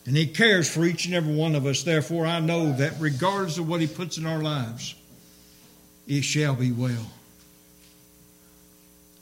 And 0.04 0.16
he 0.16 0.26
cares 0.26 0.68
for 0.68 0.84
each 0.84 1.06
and 1.06 1.14
every 1.14 1.34
one 1.34 1.54
of 1.54 1.64
us. 1.64 1.84
Therefore, 1.84 2.26
I 2.26 2.40
know 2.40 2.72
that 2.72 2.94
regardless 2.98 3.58
of 3.58 3.68
what 3.68 3.80
he 3.80 3.86
puts 3.86 4.18
in 4.18 4.26
our 4.26 4.40
lives, 4.40 4.94
it 6.08 6.22
shall 6.22 6.54
be 6.54 6.72
well. 6.72 7.06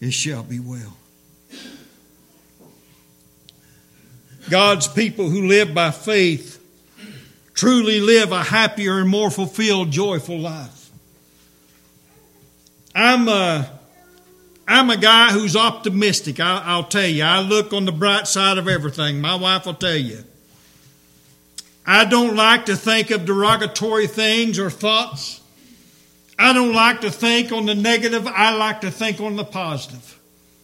It 0.01 0.13
shall 0.13 0.43
be 0.43 0.59
well. 0.59 0.97
God's 4.49 4.89
people 4.89 5.29
who 5.29 5.47
live 5.47 5.75
by 5.75 5.91
faith 5.91 6.57
truly 7.53 8.01
live 8.01 8.33
a 8.33 8.43
happier 8.43 9.01
and 9.01 9.09
more 9.11 9.31
fulfilled, 9.31 9.91
joyful 9.91 10.39
life. 10.39 10.91
I'm 12.95 13.29
a, 13.29 13.80
I'm 14.71 14.89
a 14.89 14.97
guy 14.97 15.33
who's 15.33 15.57
optimistic. 15.57 16.39
I, 16.39 16.77
will 16.77 16.85
tell 16.85 17.07
you, 17.07 17.25
I 17.25 17.41
look 17.41 17.73
on 17.73 17.87
the 17.87 17.93
bright 17.93 18.29
side 18.29 18.57
of 18.57 18.69
everything. 18.69 19.21
My 19.21 19.35
wife 19.35 19.67
will 19.67 19.75
tell 19.75 19.97
you. 19.97 20.23
I 21.85 22.05
don't 22.05 22.37
like 22.37 22.67
to 22.67 22.77
think 22.77 23.11
of 23.11 23.25
derogatory 23.25 24.07
things 24.07 24.61
or 24.61 24.71
thoughts. 24.71 25.41
I 26.39 26.53
don't 26.53 26.73
like 26.73 27.01
to 27.01 27.11
think 27.11 27.51
on 27.51 27.67
the 27.67 27.75
negative. 27.75 28.29
I 28.29 28.55
like 28.55 28.83
to 28.83 28.93
think 28.93 29.21
on 29.21 29.35
the 29.35 29.45
positive. 29.45 30.21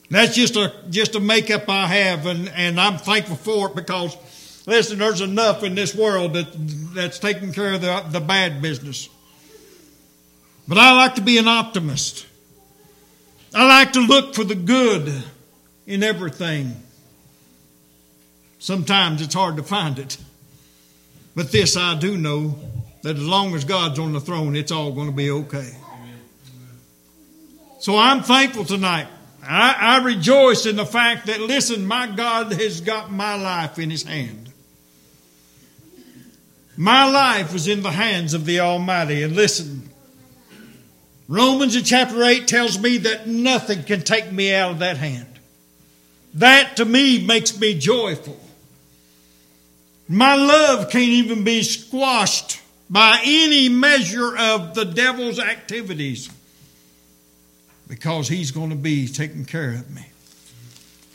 That's 0.09 0.37
just 0.37 0.55
a 0.55 0.73
just 0.89 1.17
a 1.17 1.21
makeup 1.21 1.69
I 1.69 1.89
have, 1.89 2.27
and, 2.27 2.49
and 2.51 2.79
I'm 2.79 2.99
thankful 2.99 3.35
for 3.35 3.71
it 3.71 3.75
because, 3.75 4.17
listen, 4.67 5.01
there's 5.01 5.21
enough 5.21 5.65
in 5.65 5.75
this 5.75 5.97
world 5.97 6.35
that 6.35 6.47
that's 6.95 7.19
taking 7.19 7.53
care 7.53 7.73
of 7.73 7.81
the, 7.81 8.05
the 8.11 8.21
bad 8.21 8.63
business. 8.63 9.09
But 10.69 10.79
I 10.79 10.93
like 10.93 11.17
to 11.17 11.23
be 11.23 11.39
an 11.39 11.49
optimist. 11.49 12.26
I 13.57 13.65
like 13.65 13.95
to 13.95 14.01
look 14.01 14.35
for 14.35 14.45
the 14.45 14.55
good 14.55 15.11
in 15.87 16.03
everything. 16.03 16.77
Sometimes 18.59 19.23
it's 19.23 19.33
hard 19.33 19.57
to 19.57 19.63
find 19.63 19.99
it. 19.99 20.19
But 21.35 21.53
this 21.53 21.75
I 21.75 21.99
do 21.99 22.19
know 22.19 22.59
that 23.01 23.17
as 23.17 23.23
long 23.23 23.55
as 23.55 23.65
God's 23.65 23.99
on 23.99 24.13
the 24.13 24.21
throne, 24.21 24.57
it's 24.57 24.71
all 24.71 24.93
going 24.93 25.09
to 25.09 25.17
be 25.17 25.31
okay. 25.31 25.71
So 27.79 27.97
I'm 27.97 28.23
thankful 28.23 28.67
tonight. 28.67 29.07
I, 29.43 29.75
I, 29.79 30.05
rejoice 30.05 30.67
in 30.67 30.77
the 30.77 30.85
fact 30.85 31.29
that, 31.29 31.41
listen, 31.41 31.87
my 31.87 32.09
God 32.09 32.53
has 32.53 32.83
got 32.83 33.11
my 33.11 33.37
life 33.37 33.79
in 33.79 33.89
His 33.89 34.03
hand. 34.03 34.51
My 36.77 37.11
life 37.11 37.55
is 37.55 37.69
in 37.69 37.83
the 37.83 37.91
hands 37.91 38.35
of 38.35 38.45
the 38.45 38.61
Almighty. 38.61 39.23
And 39.23 39.35
listen, 39.35 39.89
Romans 41.29 41.75
in 41.75 41.83
chapter 41.83 42.23
8 42.23 42.47
tells 42.47 42.79
me 42.79 42.99
that 42.99 43.27
nothing 43.27 43.83
can 43.83 44.03
take 44.03 44.31
me 44.31 44.55
out 44.55 44.73
of 44.73 44.79
that 44.79 44.97
hand. 44.97 45.27
That 46.35 46.77
to 46.77 46.85
me 46.85 47.25
makes 47.25 47.59
me 47.59 47.79
joyful. 47.79 48.39
My 50.09 50.37
love 50.37 50.91
can't 50.91 51.05
even 51.05 51.43
be 51.43 51.63
squashed 51.63 52.61
by 52.89 53.21
any 53.25 53.69
measure 53.69 54.37
of 54.37 54.75
the 54.75 54.85
devil's 54.85 55.41
activities 55.41 56.31
because 57.89 58.29
he's 58.29 58.53
going 58.53 58.71
to 58.71 58.77
be 58.77 59.09
taking 59.09 59.45
care 59.45 59.73
of 59.73 59.91
me. 59.91 60.07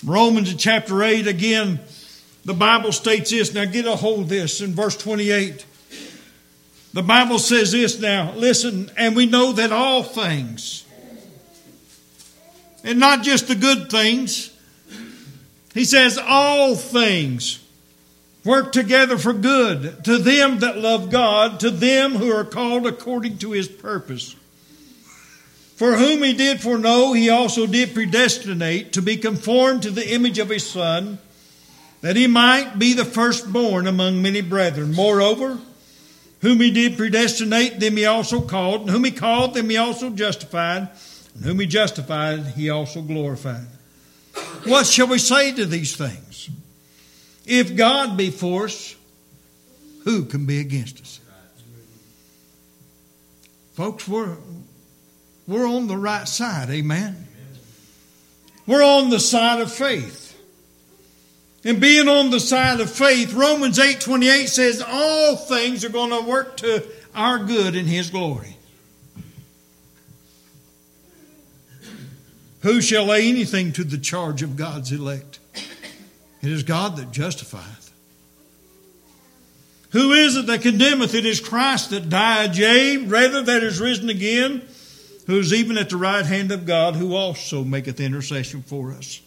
Romans 0.04 0.52
in 0.52 0.58
chapter 0.58 1.04
8, 1.04 1.28
again, 1.28 1.80
the 2.44 2.54
Bible 2.54 2.92
states 2.92 3.30
this. 3.30 3.54
Now 3.54 3.66
get 3.66 3.86
a 3.86 3.96
hold 3.96 4.22
of 4.22 4.30
this 4.30 4.60
in 4.60 4.74
verse 4.74 4.98
28. 4.98 5.66
The 6.94 7.02
Bible 7.04 7.40
says 7.40 7.72
this 7.72 8.00
now, 8.00 8.34
listen, 8.34 8.92
and 8.98 9.16
we 9.16 9.26
know 9.26 9.54
that 9.54 9.72
all 9.72 10.04
things, 10.04 10.86
and 12.84 13.00
not 13.00 13.24
just 13.24 13.48
the 13.48 13.56
good 13.56 13.90
things, 13.90 14.52
he 15.74 15.86
says 15.86 16.18
all 16.18 16.76
things 16.76 17.66
work 18.44 18.72
together 18.72 19.18
for 19.18 19.32
good 19.34 20.04
to 20.04 20.18
them 20.18 20.60
that 20.60 20.78
love 20.78 21.10
God, 21.10 21.62
to 21.62 21.70
them 21.70 22.16
who 22.16 22.32
are 22.32 22.44
called 22.44 22.86
according 22.86 23.38
to 23.38 23.52
his 23.52 23.70
purpose. 23.70 24.36
For 25.76 25.96
whom 25.96 26.22
he 26.24 26.34
did 26.34 26.62
foreknow, 26.62 27.14
he 27.14 27.30
also 27.30 27.66
did 27.66 27.94
predestinate 27.94 28.94
to 28.94 29.02
be 29.02 29.18
conformed 29.18 29.84
to 29.84 29.92
the 29.92 30.14
image 30.14 30.40
of 30.40 30.50
his 30.50 30.70
Son, 30.70 31.20
that 32.02 32.16
he 32.16 32.28
might 32.28 32.78
be 32.78 32.94
the 32.94 33.06
firstborn 33.06 33.88
among 33.88 34.22
many 34.22 34.42
brethren. 34.42 34.94
Moreover, 34.94 35.58
whom 36.42 36.60
he 36.60 36.72
did 36.72 36.98
predestinate, 36.98 37.80
them 37.80 37.98
he 37.98 38.06
also 38.06 38.42
called. 38.42 38.82
And 38.82 38.90
whom 38.90 39.04
he 39.04 39.12
called, 39.12 39.54
them 39.54 39.70
he 39.70 39.78
also 39.78 40.10
justified. 40.10 40.90
And 41.36 41.46
whom 41.46 41.60
he 41.60 41.68
justified, 41.68 42.40
he 42.56 42.70
also 42.70 43.02
glorified. 43.02 43.68
What 44.66 44.86
shall 44.86 45.08
we 45.08 45.20
say 45.20 45.54
to 45.54 45.66
these 45.66 45.96
things? 45.96 46.50
If 47.46 47.76
God 47.76 48.18
be 48.18 48.30
for 48.30 48.66
us, 48.66 48.96
who 50.04 50.26
can 50.26 50.46
be 50.46 50.60
against 50.60 51.02
us? 51.02 51.20
Folks, 53.74 54.08
we're, 54.08 54.38
we're 55.48 55.68
on 55.68 55.88
the 55.88 55.98
right 55.98 56.28
side, 56.28 56.70
amen? 56.70 57.28
We're 58.68 58.84
on 58.84 59.10
the 59.10 59.20
side 59.20 59.62
of 59.62 59.72
faith. 59.72 60.21
And 61.64 61.80
being 61.80 62.08
on 62.08 62.32
the 62.32 62.40
side 62.40 62.80
of 62.80 62.90
faith, 62.90 63.34
Romans 63.34 63.78
8:28 63.78 64.50
says 64.50 64.84
all 64.86 65.36
things 65.36 65.86
are 65.86 65.90
going 65.90 66.10
to 66.10 66.28
work 66.28 66.58
to 66.58 66.84
our 67.14 67.38
good 67.40 67.76
in 67.76 67.86
his 67.86 68.10
glory. 68.10 68.58
Who 72.62 72.82
shall 72.82 73.06
lay 73.06 73.28
anything 73.28 73.74
to 73.74 73.84
the 73.84 73.98
charge 73.98 74.42
of 74.42 74.56
God's 74.56 74.92
elect? 74.92 75.40
It 76.42 76.52
is 76.52 76.64
God 76.64 76.98
that 76.98 77.12
justifieth. 77.12 77.92
Who 79.92 80.14
is 80.14 80.38
it 80.38 80.46
that 80.48 80.62
condemneth? 80.62 81.14
It 81.14 81.26
is 81.26 81.40
Christ 81.40 81.90
that 81.90 82.10
died, 82.10 82.56
yea, 82.56 82.98
rather 82.98 83.44
that 83.44 83.62
is 83.62 83.80
risen 83.80 84.10
again, 84.10 84.62
who 85.28 85.38
is 85.38 85.54
even 85.54 85.78
at 85.78 85.90
the 85.90 85.98
right 85.98 86.26
hand 86.26 86.52
of 86.52 86.66
God, 86.66 86.96
who 86.96 87.14
also 87.14 87.64
maketh 87.64 88.00
intercession 88.00 88.64
for 88.64 88.92
us. 88.94 89.22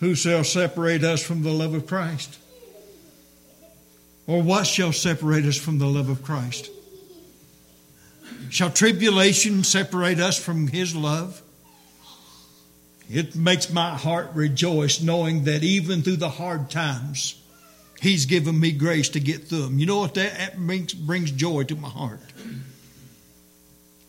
Who 0.00 0.14
shall 0.14 0.44
separate 0.44 1.04
us 1.04 1.22
from 1.22 1.42
the 1.42 1.52
love 1.52 1.74
of 1.74 1.86
Christ? 1.86 2.38
Or 4.26 4.42
what 4.42 4.66
shall 4.66 4.92
separate 4.92 5.44
us 5.44 5.56
from 5.56 5.78
the 5.78 5.86
love 5.86 6.08
of 6.08 6.22
Christ? 6.22 6.70
Shall 8.50 8.70
tribulation 8.70 9.64
separate 9.64 10.20
us 10.20 10.38
from 10.38 10.68
His 10.68 10.94
love? 10.94 11.42
It 13.08 13.36
makes 13.36 13.70
my 13.70 13.90
heart 13.90 14.30
rejoice 14.34 15.00
knowing 15.00 15.44
that 15.44 15.62
even 15.62 16.02
through 16.02 16.16
the 16.16 16.28
hard 16.28 16.70
times, 16.70 17.40
He's 18.00 18.26
given 18.26 18.58
me 18.58 18.72
grace 18.72 19.08
to 19.10 19.20
get 19.20 19.44
through 19.44 19.62
them. 19.62 19.78
You 19.78 19.86
know 19.86 20.00
what 20.00 20.14
that 20.14 20.58
brings, 20.58 20.92
brings 20.92 21.30
joy 21.30 21.62
to 21.64 21.76
my 21.76 21.88
heart? 21.88 22.20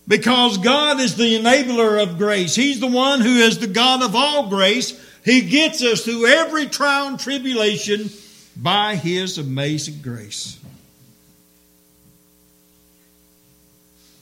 Because 0.07 0.57
God 0.57 0.99
is 0.99 1.15
the 1.15 1.37
enabler 1.37 2.01
of 2.01 2.17
grace. 2.17 2.55
He's 2.55 2.79
the 2.79 2.87
one 2.87 3.21
who 3.21 3.37
is 3.37 3.59
the 3.59 3.67
God 3.67 4.03
of 4.03 4.15
all 4.15 4.49
grace 4.49 4.99
He 5.27 5.41
gets 5.41 5.83
us 5.83 6.05
through 6.05 6.25
every 6.25 6.67
trial 6.67 7.07
and 7.07 7.19
tribulation 7.19 8.09
by 8.55 8.95
His 8.95 9.37
amazing 9.37 9.99
grace. 10.01 10.57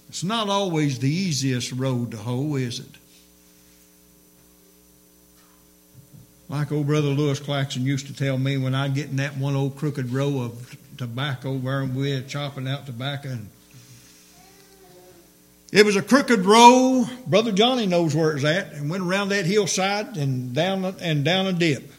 It's 0.10 0.24
not 0.24 0.50
always 0.50 0.98
the 0.98 1.08
easiest 1.08 1.72
road 1.74 2.10
to 2.10 2.18
hoe, 2.18 2.56
is 2.56 2.80
it? 2.80 2.90
Like 6.50 6.72
old 6.72 6.88
brother 6.88 7.10
Lewis 7.10 7.40
Claxon 7.40 7.86
used 7.86 8.08
to 8.08 8.16
tell 8.16 8.40
me 8.40 8.58
when 8.58 8.74
I'd 8.74 8.96
get 8.96 9.10
in 9.10 9.18
that 9.18 9.38
one 9.38 9.56
old 9.56 9.78
crooked 9.78 10.12
row 10.12 10.42
of 10.42 10.76
tobacco 10.98 11.54
where 11.54 11.86
we 11.86 12.16
were 12.16 12.22
chopping 12.22 12.68
out 12.68 12.88
tobacco 12.88 13.30
and 13.30 13.50
it 15.72 15.86
was 15.86 15.96
a 15.96 16.02
crooked 16.02 16.46
row. 16.46 17.06
Brother 17.28 17.52
Johnny 17.52 17.86
knows 17.86 18.16
where 18.16 18.32
it's 18.36 18.46
at, 18.46 18.74
and 18.74 18.90
went 18.90 19.04
around 19.04 19.30
that 19.30 19.46
hillside 19.46 20.18
and 20.18 20.54
down 20.54 20.86
and 20.86 21.26
down 21.26 21.48
a 21.48 21.54
dip. 21.54 21.92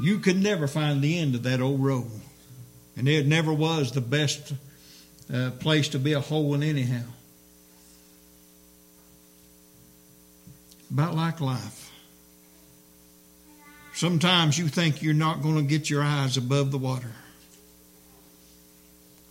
You 0.00 0.18
could 0.18 0.42
never 0.42 0.66
find 0.66 1.02
the 1.02 1.18
end 1.18 1.34
of 1.34 1.44
that 1.44 1.60
old 1.60 1.82
road, 1.82 2.10
and 2.96 3.08
it 3.08 3.26
never 3.26 3.52
was 3.52 3.92
the 3.92 4.00
best 4.00 4.52
uh, 5.32 5.50
place 5.60 5.88
to 5.90 5.98
be 5.98 6.12
a 6.12 6.20
hole 6.20 6.54
in 6.54 6.62
anyhow. 6.62 7.04
About 10.90 11.14
like 11.14 11.40
life. 11.40 11.92
Sometimes 13.94 14.58
you 14.58 14.68
think 14.68 15.02
you're 15.02 15.14
not 15.14 15.42
going 15.42 15.56
to 15.56 15.62
get 15.62 15.88
your 15.88 16.02
eyes 16.02 16.36
above 16.36 16.72
the 16.72 16.78
water. 16.78 17.12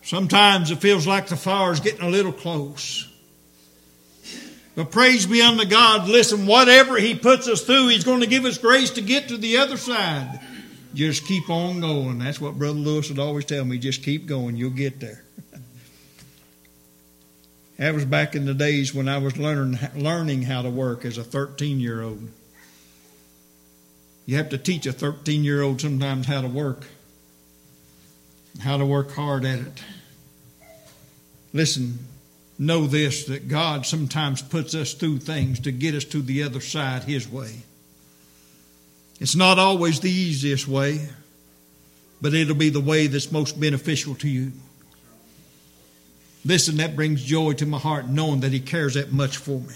Sometimes 0.02 0.72
it 0.72 0.78
feels 0.78 1.06
like 1.06 1.28
the 1.28 1.36
fire's 1.36 1.80
getting 1.80 2.02
a 2.02 2.10
little 2.10 2.32
close. 2.32 3.08
But 4.76 4.92
praise 4.92 5.28
be 5.28 5.42
unto 5.42 5.66
God. 5.66 6.08
Listen, 6.08 6.48
whatever 6.48 6.98
He 6.98 7.16
puts 7.16 7.48
us 7.48 7.62
through, 7.62 7.90
He's 7.90 8.04
going 8.04 8.22
to 8.22 8.28
give 8.28 8.46
us 8.46 8.58
grace 8.58 8.92
to 8.92 9.02
get 9.02 9.28
to 9.28 9.38
the 9.38 9.58
other 9.58 9.78
side. 9.78 10.40
Just 10.94 11.26
keep 11.26 11.50
on 11.50 11.80
going. 11.80 12.20
That's 12.20 12.40
what 12.40 12.58
Brother 12.58 12.80
Lewis 12.80 13.10
would 13.10 13.20
always 13.20 13.46
tell 13.46 13.66
me. 13.66 13.78
Just 13.78 14.04
keep 14.04 14.26
going. 14.26 14.56
You'll 14.56 14.72
get 14.72 15.00
there. 15.00 15.24
that 17.78 17.94
was 17.94 18.06
back 18.06 18.36
in 18.36 18.46
the 18.46 18.54
days 18.54 18.94
when 18.94 19.08
I 19.08 19.18
was 19.18 19.38
learning, 19.38 19.80
learning 19.96 20.44
how 20.44 20.62
to 20.62 20.70
work 20.70 21.06
as 21.06 21.18
a 21.18 21.24
13 21.24 21.80
year 21.80 22.02
old. 22.02 22.30
You 24.26 24.38
have 24.38 24.50
to 24.50 24.58
teach 24.58 24.86
a 24.86 24.94
13 24.94 25.44
year 25.44 25.62
old 25.62 25.82
sometimes 25.82 26.28
how 26.28 26.42
to 26.42 26.48
work, 26.48 26.86
how 28.62 28.78
to 28.78 28.86
work 28.86 29.12
hard 29.12 29.46
at 29.46 29.60
it. 29.60 29.84
Listen, 31.52 32.00
know 32.58 32.88
this 32.88 33.26
that 33.26 33.48
God 33.48 33.86
sometimes 33.86 34.42
puts 34.42 34.76
us 34.76 34.94
through 34.94 35.20
things 35.20 35.60
to 35.62 35.72
get 35.72 35.96
us 35.96 36.06
to 36.06 36.22
the 36.22 36.44
other 36.44 36.62
side 36.62 37.04
His 37.04 37.28
way. 37.28 37.64
It's 39.20 39.36
not 39.36 39.60
always 39.60 40.00
the 40.00 40.12
easiest 40.12 40.68
way, 40.68 41.08
but 42.22 42.34
it'll 42.34 42.56
be 42.56 42.70
the 42.70 42.80
way 42.80 43.08
that's 43.08 43.32
most 43.32 43.60
beneficial 43.60 44.16
to 44.16 44.30
you. 44.30 44.52
Listen, 46.46 46.78
that 46.78 46.96
brings 46.96 47.24
joy 47.24 47.54
to 47.54 47.66
my 47.66 47.80
heart 47.80 48.08
knowing 48.08 48.42
that 48.42 48.52
He 48.52 48.60
cares 48.60 48.96
that 48.96 49.12
much 49.12 49.38
for 49.38 49.60
me. 49.60 49.76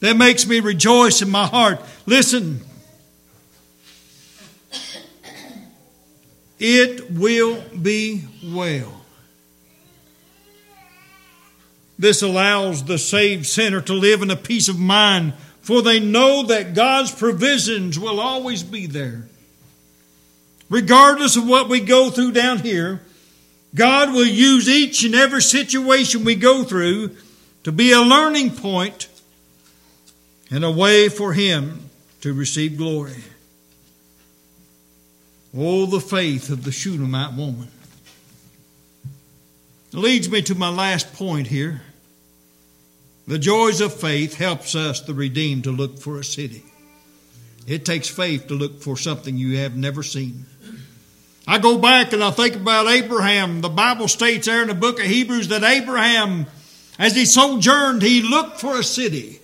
That 0.00 0.16
makes 0.16 0.46
me 0.46 0.60
rejoice 0.60 1.22
in 1.22 1.30
my 1.30 1.46
heart. 1.46 1.80
Listen, 2.06 2.60
it 6.58 7.10
will 7.10 7.62
be 7.82 8.24
well. 8.44 8.99
This 12.00 12.22
allows 12.22 12.84
the 12.84 12.96
saved 12.96 13.44
sinner 13.44 13.82
to 13.82 13.92
live 13.92 14.22
in 14.22 14.30
a 14.30 14.36
peace 14.36 14.68
of 14.68 14.78
mind, 14.78 15.34
for 15.60 15.82
they 15.82 16.00
know 16.00 16.42
that 16.44 16.72
God's 16.72 17.14
provisions 17.14 17.98
will 17.98 18.18
always 18.18 18.62
be 18.62 18.86
there. 18.86 19.28
Regardless 20.70 21.36
of 21.36 21.46
what 21.46 21.68
we 21.68 21.78
go 21.78 22.08
through 22.08 22.32
down 22.32 22.60
here, 22.60 23.02
God 23.74 24.14
will 24.14 24.24
use 24.24 24.66
each 24.66 25.04
and 25.04 25.14
every 25.14 25.42
situation 25.42 26.24
we 26.24 26.36
go 26.36 26.64
through 26.64 27.16
to 27.64 27.70
be 27.70 27.92
a 27.92 28.00
learning 28.00 28.52
point 28.52 29.06
and 30.50 30.64
a 30.64 30.70
way 30.70 31.10
for 31.10 31.34
Him 31.34 31.90
to 32.22 32.32
receive 32.32 32.78
glory. 32.78 33.22
Oh, 35.54 35.84
the 35.84 36.00
faith 36.00 36.48
of 36.48 36.64
the 36.64 36.72
Shunammite 36.72 37.34
woman. 37.34 37.68
It 39.92 39.98
leads 39.98 40.30
me 40.30 40.40
to 40.40 40.54
my 40.54 40.70
last 40.70 41.12
point 41.12 41.48
here. 41.48 41.82
The 43.30 43.38
joys 43.38 43.80
of 43.80 43.94
faith 43.94 44.34
helps 44.34 44.74
us, 44.74 45.02
the 45.02 45.14
redeemed, 45.14 45.62
to 45.62 45.70
look 45.70 46.00
for 46.00 46.18
a 46.18 46.24
city. 46.24 46.64
It 47.64 47.84
takes 47.84 48.08
faith 48.08 48.48
to 48.48 48.54
look 48.54 48.82
for 48.82 48.96
something 48.96 49.36
you 49.36 49.58
have 49.58 49.76
never 49.76 50.02
seen. 50.02 50.46
I 51.46 51.58
go 51.58 51.78
back 51.78 52.12
and 52.12 52.24
I 52.24 52.32
think 52.32 52.56
about 52.56 52.88
Abraham. 52.88 53.60
The 53.60 53.68
Bible 53.68 54.08
states 54.08 54.48
there 54.48 54.62
in 54.62 54.66
the 54.66 54.74
book 54.74 54.98
of 54.98 55.06
Hebrews 55.06 55.46
that 55.46 55.62
Abraham, 55.62 56.46
as 56.98 57.14
he 57.14 57.24
sojourned, 57.24 58.02
he 58.02 58.20
looked 58.20 58.60
for 58.60 58.80
a 58.80 58.82
city. 58.82 59.38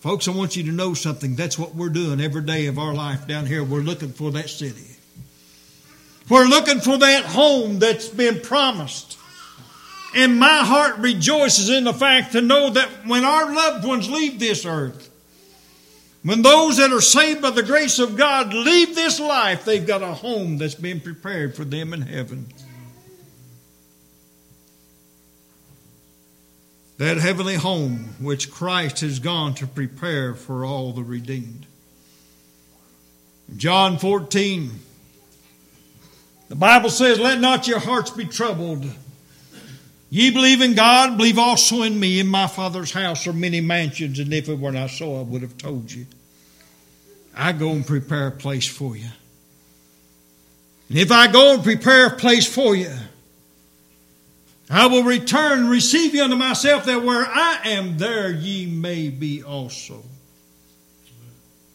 Folks, 0.00 0.26
I 0.26 0.30
want 0.30 0.56
you 0.56 0.62
to 0.62 0.72
know 0.72 0.94
something. 0.94 1.36
That's 1.36 1.58
what 1.58 1.74
we're 1.74 1.90
doing 1.90 2.22
every 2.22 2.40
day 2.40 2.68
of 2.68 2.78
our 2.78 2.94
life 2.94 3.28
down 3.28 3.44
here. 3.44 3.62
We're 3.62 3.80
looking 3.80 4.14
for 4.14 4.30
that 4.30 4.48
city. 4.48 4.96
We're 6.30 6.46
looking 6.46 6.80
for 6.80 6.96
that 6.96 7.26
home 7.26 7.80
that's 7.80 8.08
been 8.08 8.40
promised. 8.40 9.18
And 10.14 10.38
my 10.38 10.58
heart 10.58 10.98
rejoices 10.98 11.68
in 11.70 11.84
the 11.84 11.92
fact 11.92 12.32
to 12.32 12.40
know 12.40 12.70
that 12.70 12.88
when 13.04 13.24
our 13.24 13.52
loved 13.52 13.84
ones 13.84 14.08
leave 14.08 14.38
this 14.38 14.64
earth, 14.64 15.10
when 16.22 16.40
those 16.40 16.76
that 16.78 16.92
are 16.92 17.00
saved 17.00 17.42
by 17.42 17.50
the 17.50 17.62
grace 17.62 17.98
of 17.98 18.16
God 18.16 18.54
leave 18.54 18.94
this 18.94 19.18
life, 19.18 19.64
they've 19.64 19.86
got 19.86 20.02
a 20.02 20.14
home 20.14 20.56
that's 20.56 20.76
been 20.76 21.00
prepared 21.00 21.56
for 21.56 21.64
them 21.64 21.92
in 21.92 22.02
heaven. 22.02 22.46
That 26.98 27.16
heavenly 27.16 27.56
home 27.56 28.14
which 28.20 28.52
Christ 28.52 29.00
has 29.00 29.18
gone 29.18 29.54
to 29.54 29.66
prepare 29.66 30.34
for 30.34 30.64
all 30.64 30.92
the 30.92 31.02
redeemed. 31.02 31.66
John 33.56 33.98
14, 33.98 34.70
the 36.48 36.54
Bible 36.54 36.88
says, 36.88 37.18
Let 37.18 37.40
not 37.40 37.66
your 37.66 37.80
hearts 37.80 38.10
be 38.10 38.24
troubled. 38.24 38.88
Ye 40.14 40.30
believe 40.30 40.60
in 40.60 40.74
God, 40.74 41.16
believe 41.16 41.40
also 41.40 41.82
in 41.82 41.98
me. 41.98 42.20
In 42.20 42.28
my 42.28 42.46
Father's 42.46 42.92
house 42.92 43.26
are 43.26 43.32
many 43.32 43.60
mansions, 43.60 44.20
and 44.20 44.32
if 44.32 44.48
it 44.48 44.60
were 44.60 44.70
not 44.70 44.90
so, 44.90 45.18
I 45.18 45.22
would 45.22 45.42
have 45.42 45.58
told 45.58 45.90
you. 45.90 46.06
I 47.34 47.50
go 47.50 47.72
and 47.72 47.84
prepare 47.84 48.28
a 48.28 48.30
place 48.30 48.68
for 48.68 48.96
you. 48.96 49.08
And 50.88 50.98
if 50.98 51.10
I 51.10 51.26
go 51.26 51.54
and 51.54 51.64
prepare 51.64 52.06
a 52.06 52.16
place 52.16 52.46
for 52.46 52.76
you, 52.76 52.92
I 54.70 54.86
will 54.86 55.02
return 55.02 55.62
and 55.62 55.68
receive 55.68 56.14
you 56.14 56.22
unto 56.22 56.36
myself, 56.36 56.84
that 56.84 57.02
where 57.02 57.26
I 57.26 57.62
am, 57.64 57.98
there 57.98 58.30
ye 58.30 58.66
may 58.66 59.08
be 59.08 59.42
also. 59.42 60.00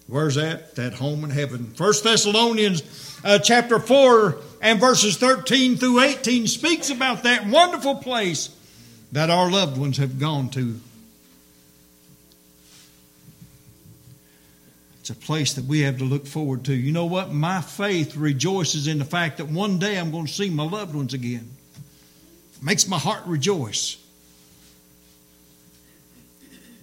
Where's 0.07 0.35
that? 0.35 0.75
That 0.75 0.93
home 0.93 1.25
in 1.25 1.29
heaven. 1.29 1.73
First 1.75 2.05
Thessalonians 2.05 2.83
uh, 3.23 3.39
chapter 3.39 3.79
4 3.79 4.37
and 4.61 4.79
verses 4.79 5.17
13 5.17 5.77
through 5.77 6.01
18 6.01 6.47
speaks 6.47 6.89
about 6.89 7.23
that 7.23 7.47
wonderful 7.47 7.95
place 7.95 8.49
that 9.11 9.29
our 9.29 9.49
loved 9.49 9.77
ones 9.77 9.97
have 9.97 10.19
gone 10.19 10.49
to. 10.49 10.79
It's 14.99 15.09
a 15.09 15.15
place 15.15 15.53
that 15.53 15.65
we 15.65 15.81
have 15.81 15.97
to 15.97 16.03
look 16.03 16.27
forward 16.27 16.65
to. 16.65 16.73
You 16.73 16.91
know 16.91 17.05
what? 17.05 17.33
My 17.33 17.61
faith 17.61 18.15
rejoices 18.15 18.87
in 18.87 18.99
the 18.99 19.05
fact 19.05 19.37
that 19.37 19.47
one 19.47 19.79
day 19.79 19.97
I'm 19.97 20.11
going 20.11 20.27
to 20.27 20.31
see 20.31 20.49
my 20.49 20.63
loved 20.63 20.93
ones 20.93 21.13
again. 21.13 21.49
It 22.55 22.63
makes 22.63 22.87
my 22.87 22.99
heart 22.99 23.23
rejoice. 23.25 23.97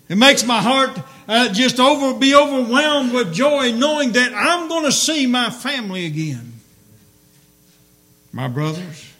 It 0.08 0.16
makes 0.16 0.44
my 0.44 0.60
heart 0.60 0.98
uh, 1.28 1.52
just 1.52 1.80
over 1.80 2.18
be 2.18 2.34
overwhelmed 2.34 3.12
with 3.12 3.34
joy 3.34 3.72
knowing 3.72 4.12
that 4.12 4.32
I'm 4.34 4.68
going 4.68 4.84
to 4.84 4.92
see 4.92 5.26
my 5.26 5.50
family 5.50 6.06
again. 6.06 6.52
My 8.32 8.48
brothers, 8.48 9.12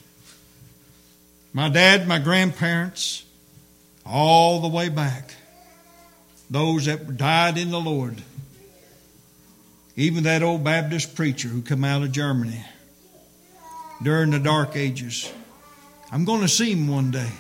my 1.52 1.68
dad, 1.68 2.06
my 2.06 2.18
grandparents, 2.18 3.24
all 4.04 4.60
the 4.60 4.68
way 4.68 4.88
back. 4.88 5.34
Those 6.50 6.84
that 6.84 7.16
died 7.16 7.58
in 7.58 7.70
the 7.70 7.80
Lord. 7.80 8.22
Even 9.96 10.24
that 10.24 10.42
old 10.42 10.62
Baptist 10.62 11.16
preacher 11.16 11.48
who 11.48 11.62
come 11.62 11.82
out 11.82 12.02
of 12.02 12.12
Germany 12.12 12.64
during 14.02 14.30
the 14.30 14.38
dark 14.38 14.76
ages. 14.76 15.32
I'm 16.12 16.24
going 16.24 16.42
to 16.42 16.48
see 16.48 16.72
him 16.72 16.86
one 16.86 17.10
day. 17.10 17.32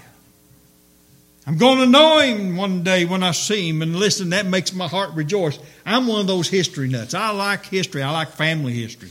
I'm 1.46 1.58
going 1.58 1.78
to 1.78 1.86
know 1.86 2.18
him 2.18 2.56
one 2.56 2.82
day 2.82 3.04
when 3.04 3.22
I 3.22 3.30
see 3.30 3.68
him. 3.68 3.80
And 3.80 3.94
listen, 3.94 4.30
that 4.30 4.46
makes 4.46 4.72
my 4.72 4.88
heart 4.88 5.12
rejoice. 5.14 5.58
I'm 5.84 6.08
one 6.08 6.20
of 6.20 6.26
those 6.26 6.48
history 6.48 6.88
nuts. 6.88 7.14
I 7.14 7.30
like 7.30 7.66
history. 7.66 8.02
I 8.02 8.10
like 8.10 8.30
family 8.30 8.72
history. 8.72 9.10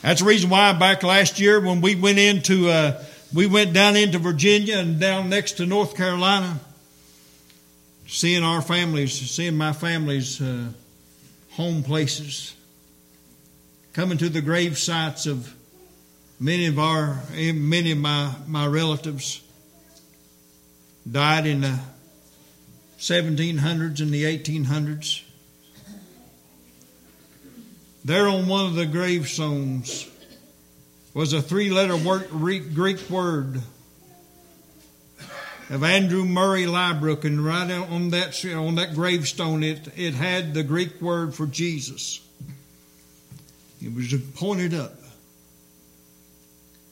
That's 0.00 0.20
the 0.20 0.26
reason 0.26 0.48
why 0.48 0.72
back 0.72 1.02
last 1.02 1.38
year 1.38 1.60
when 1.60 1.82
we 1.82 1.96
went 1.96 2.18
into, 2.18 2.70
uh, 2.70 3.04
we 3.34 3.46
went 3.46 3.74
down 3.74 3.94
into 3.94 4.18
Virginia 4.18 4.78
and 4.78 4.98
down 4.98 5.28
next 5.28 5.52
to 5.58 5.66
North 5.66 5.96
Carolina, 5.96 6.58
seeing 8.06 8.42
our 8.42 8.62
families, 8.62 9.12
seeing 9.12 9.56
my 9.56 9.74
family's 9.74 10.40
uh, 10.40 10.64
home 11.50 11.82
places, 11.82 12.56
coming 13.92 14.16
to 14.16 14.30
the 14.30 14.40
grave 14.40 14.78
sites 14.78 15.26
of 15.26 15.54
many 16.40 16.66
of 16.66 16.78
our 16.78 17.22
many 17.30 17.92
of 17.92 17.98
my, 17.98 18.34
my 18.48 18.66
relatives 18.66 19.42
died 21.10 21.46
in 21.46 21.62
the 21.62 21.78
1700s 22.98 24.00
and 24.00 24.10
the 24.10 24.24
1800s. 24.24 25.22
There 28.04 28.26
on 28.28 28.48
one 28.48 28.66
of 28.66 28.74
the 28.74 28.86
gravestones 28.86 30.08
was 31.14 31.32
a 31.32 31.42
three 31.42 31.70
letter 31.70 31.96
Greek 32.28 33.10
word 33.10 33.62
of 35.70 35.82
Andrew 35.82 36.24
Murray 36.24 36.64
Liebrook, 36.64 37.24
and 37.24 37.44
right 37.44 37.70
on 37.70 38.10
that 38.10 38.44
on 38.44 38.74
that 38.74 38.94
gravestone, 38.94 39.62
it 39.62 39.88
it 39.96 40.14
had 40.14 40.52
the 40.52 40.62
Greek 40.62 41.00
word 41.00 41.34
for 41.34 41.46
Jesus. 41.46 42.20
It 43.80 43.94
was 43.94 44.12
pointed 44.34 44.74
up. 44.74 44.94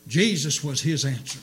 Jesus 0.08 0.64
was 0.64 0.80
his 0.80 1.04
answer. 1.04 1.40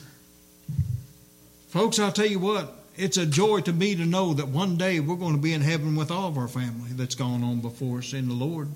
Folks, 1.78 2.00
I'll 2.00 2.10
tell 2.10 2.26
you 2.26 2.40
what, 2.40 2.74
it's 2.96 3.16
a 3.18 3.24
joy 3.24 3.60
to 3.60 3.72
me 3.72 3.94
to 3.94 4.04
know 4.04 4.34
that 4.34 4.48
one 4.48 4.76
day 4.76 4.98
we're 4.98 5.14
going 5.14 5.36
to 5.36 5.40
be 5.40 5.52
in 5.52 5.60
heaven 5.60 5.94
with 5.94 6.10
all 6.10 6.26
of 6.26 6.36
our 6.36 6.48
family 6.48 6.90
that's 6.90 7.14
gone 7.14 7.44
on 7.44 7.60
before 7.60 7.98
us 7.98 8.12
in 8.12 8.26
the 8.26 8.34
Lord. 8.34 8.66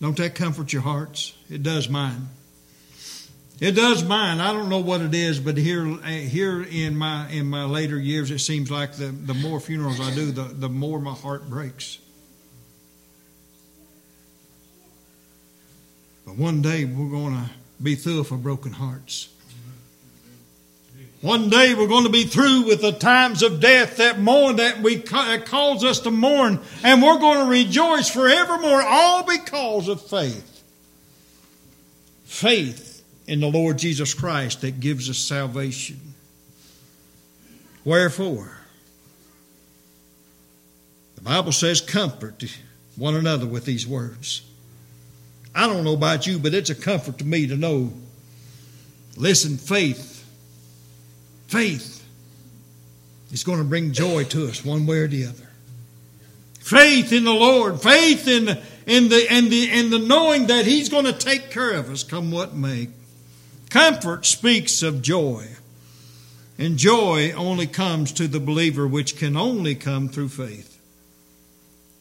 Don't 0.00 0.16
that 0.16 0.34
comfort 0.34 0.72
your 0.72 0.82
hearts? 0.82 1.32
It 1.48 1.62
does 1.62 1.88
mine. 1.88 2.30
It 3.60 3.76
does 3.76 4.02
mine. 4.02 4.40
I 4.40 4.52
don't 4.52 4.68
know 4.68 4.80
what 4.80 5.02
it 5.02 5.14
is, 5.14 5.38
but 5.38 5.56
here, 5.56 5.86
eh, 6.04 6.22
here 6.22 6.60
in 6.64 6.96
my 6.96 7.30
in 7.30 7.46
my 7.46 7.62
later 7.62 7.96
years, 7.96 8.32
it 8.32 8.40
seems 8.40 8.68
like 8.68 8.94
the, 8.94 9.06
the 9.06 9.34
more 9.34 9.60
funerals 9.60 10.00
I 10.00 10.12
do, 10.12 10.32
the, 10.32 10.42
the 10.42 10.68
more 10.68 10.98
my 10.98 11.14
heart 11.14 11.48
breaks. 11.48 12.00
But 16.26 16.34
one 16.34 16.60
day 16.60 16.84
we're 16.84 17.08
going 17.08 17.34
to 17.34 17.50
be 17.80 17.94
through 17.94 18.24
for 18.24 18.36
broken 18.36 18.72
hearts. 18.72 19.28
One 21.24 21.48
day 21.48 21.72
we're 21.72 21.88
going 21.88 22.04
to 22.04 22.10
be 22.10 22.24
through 22.24 22.66
with 22.66 22.82
the 22.82 22.92
times 22.92 23.42
of 23.42 23.58
death 23.58 23.96
that 23.96 24.20
mourn 24.20 24.56
that 24.56 24.80
we 24.80 24.96
that 24.96 25.46
calls 25.46 25.82
us 25.82 26.00
to 26.00 26.10
mourn, 26.10 26.60
and 26.82 27.02
we're 27.02 27.18
going 27.18 27.38
to 27.38 27.50
rejoice 27.50 28.10
forevermore, 28.10 28.82
all 28.82 29.24
because 29.24 29.88
of 29.88 30.02
faith. 30.02 30.62
Faith 32.26 33.02
in 33.26 33.40
the 33.40 33.46
Lord 33.46 33.78
Jesus 33.78 34.12
Christ 34.12 34.60
that 34.60 34.80
gives 34.80 35.08
us 35.08 35.16
salvation. 35.16 35.98
Wherefore, 37.86 38.58
the 41.14 41.22
Bible 41.22 41.52
says, 41.52 41.80
comfort 41.80 42.44
one 42.96 43.14
another 43.14 43.46
with 43.46 43.64
these 43.64 43.86
words. 43.86 44.42
I 45.54 45.68
don't 45.68 45.84
know 45.84 45.94
about 45.94 46.26
you, 46.26 46.38
but 46.38 46.52
it's 46.52 46.68
a 46.68 46.74
comfort 46.74 47.16
to 47.16 47.24
me 47.24 47.46
to 47.46 47.56
know. 47.56 47.94
Listen, 49.16 49.56
faith, 49.56 50.23
faith 51.54 52.04
is 53.30 53.44
going 53.44 53.58
to 53.58 53.64
bring 53.64 53.92
joy 53.92 54.24
to 54.24 54.48
us 54.48 54.64
one 54.64 54.86
way 54.86 54.98
or 54.98 55.06
the 55.06 55.24
other. 55.24 55.48
Faith 56.58 57.12
in 57.12 57.24
the 57.24 57.32
Lord, 57.32 57.80
faith 57.80 58.26
in, 58.26 58.48
in, 58.86 59.08
the, 59.08 59.32
in, 59.32 59.50
the, 59.50 59.70
in 59.70 59.90
the 59.90 60.00
knowing 60.00 60.48
that 60.48 60.66
He's 60.66 60.88
going 60.88 61.04
to 61.04 61.12
take 61.12 61.50
care 61.50 61.74
of 61.74 61.90
us 61.90 62.02
come 62.02 62.32
what 62.32 62.56
may. 62.56 62.88
Comfort 63.70 64.26
speaks 64.26 64.82
of 64.82 65.00
joy. 65.00 65.46
And 66.58 66.76
joy 66.76 67.32
only 67.32 67.68
comes 67.68 68.10
to 68.12 68.26
the 68.26 68.40
believer, 68.40 68.86
which 68.86 69.16
can 69.16 69.36
only 69.36 69.76
come 69.76 70.08
through 70.08 70.30
faith. 70.30 70.80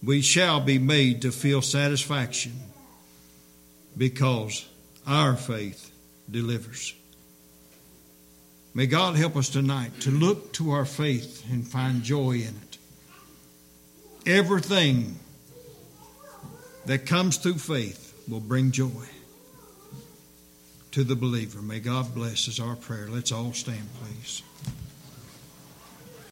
We 0.02 0.22
shall 0.22 0.62
be 0.62 0.80
made 0.80 1.22
to 1.22 1.32
feel 1.32 1.62
satisfaction 1.62 2.54
because 3.96 4.68
our 5.06 5.36
faith 5.36 5.92
delivers. 6.30 6.96
May 8.76 8.88
God 8.88 9.16
help 9.16 9.36
us 9.36 9.50
tonight 9.50 10.00
to 10.02 10.10
look 10.10 10.52
to 10.54 10.72
our 10.72 10.86
faith 10.86 11.46
and 11.52 11.68
find 11.68 12.02
joy 12.02 12.32
in 12.32 12.56
it. 12.62 12.78
Everything 14.26 15.20
that 16.86 17.06
comes 17.06 17.38
through 17.38 17.60
faith 17.60 18.14
will 18.28 18.40
bring 18.40 18.72
joy 18.72 19.06
to 20.92 21.04
the 21.04 21.16
believer. 21.16 21.62
May 21.62 21.80
God 21.80 22.16
bless 22.16 22.48
is 22.48 22.60
our 22.60 22.76
prayer. 22.76 23.08
Let's 23.10 23.32
all 23.32 23.54
stand, 23.54 23.88
please. 24.02 24.42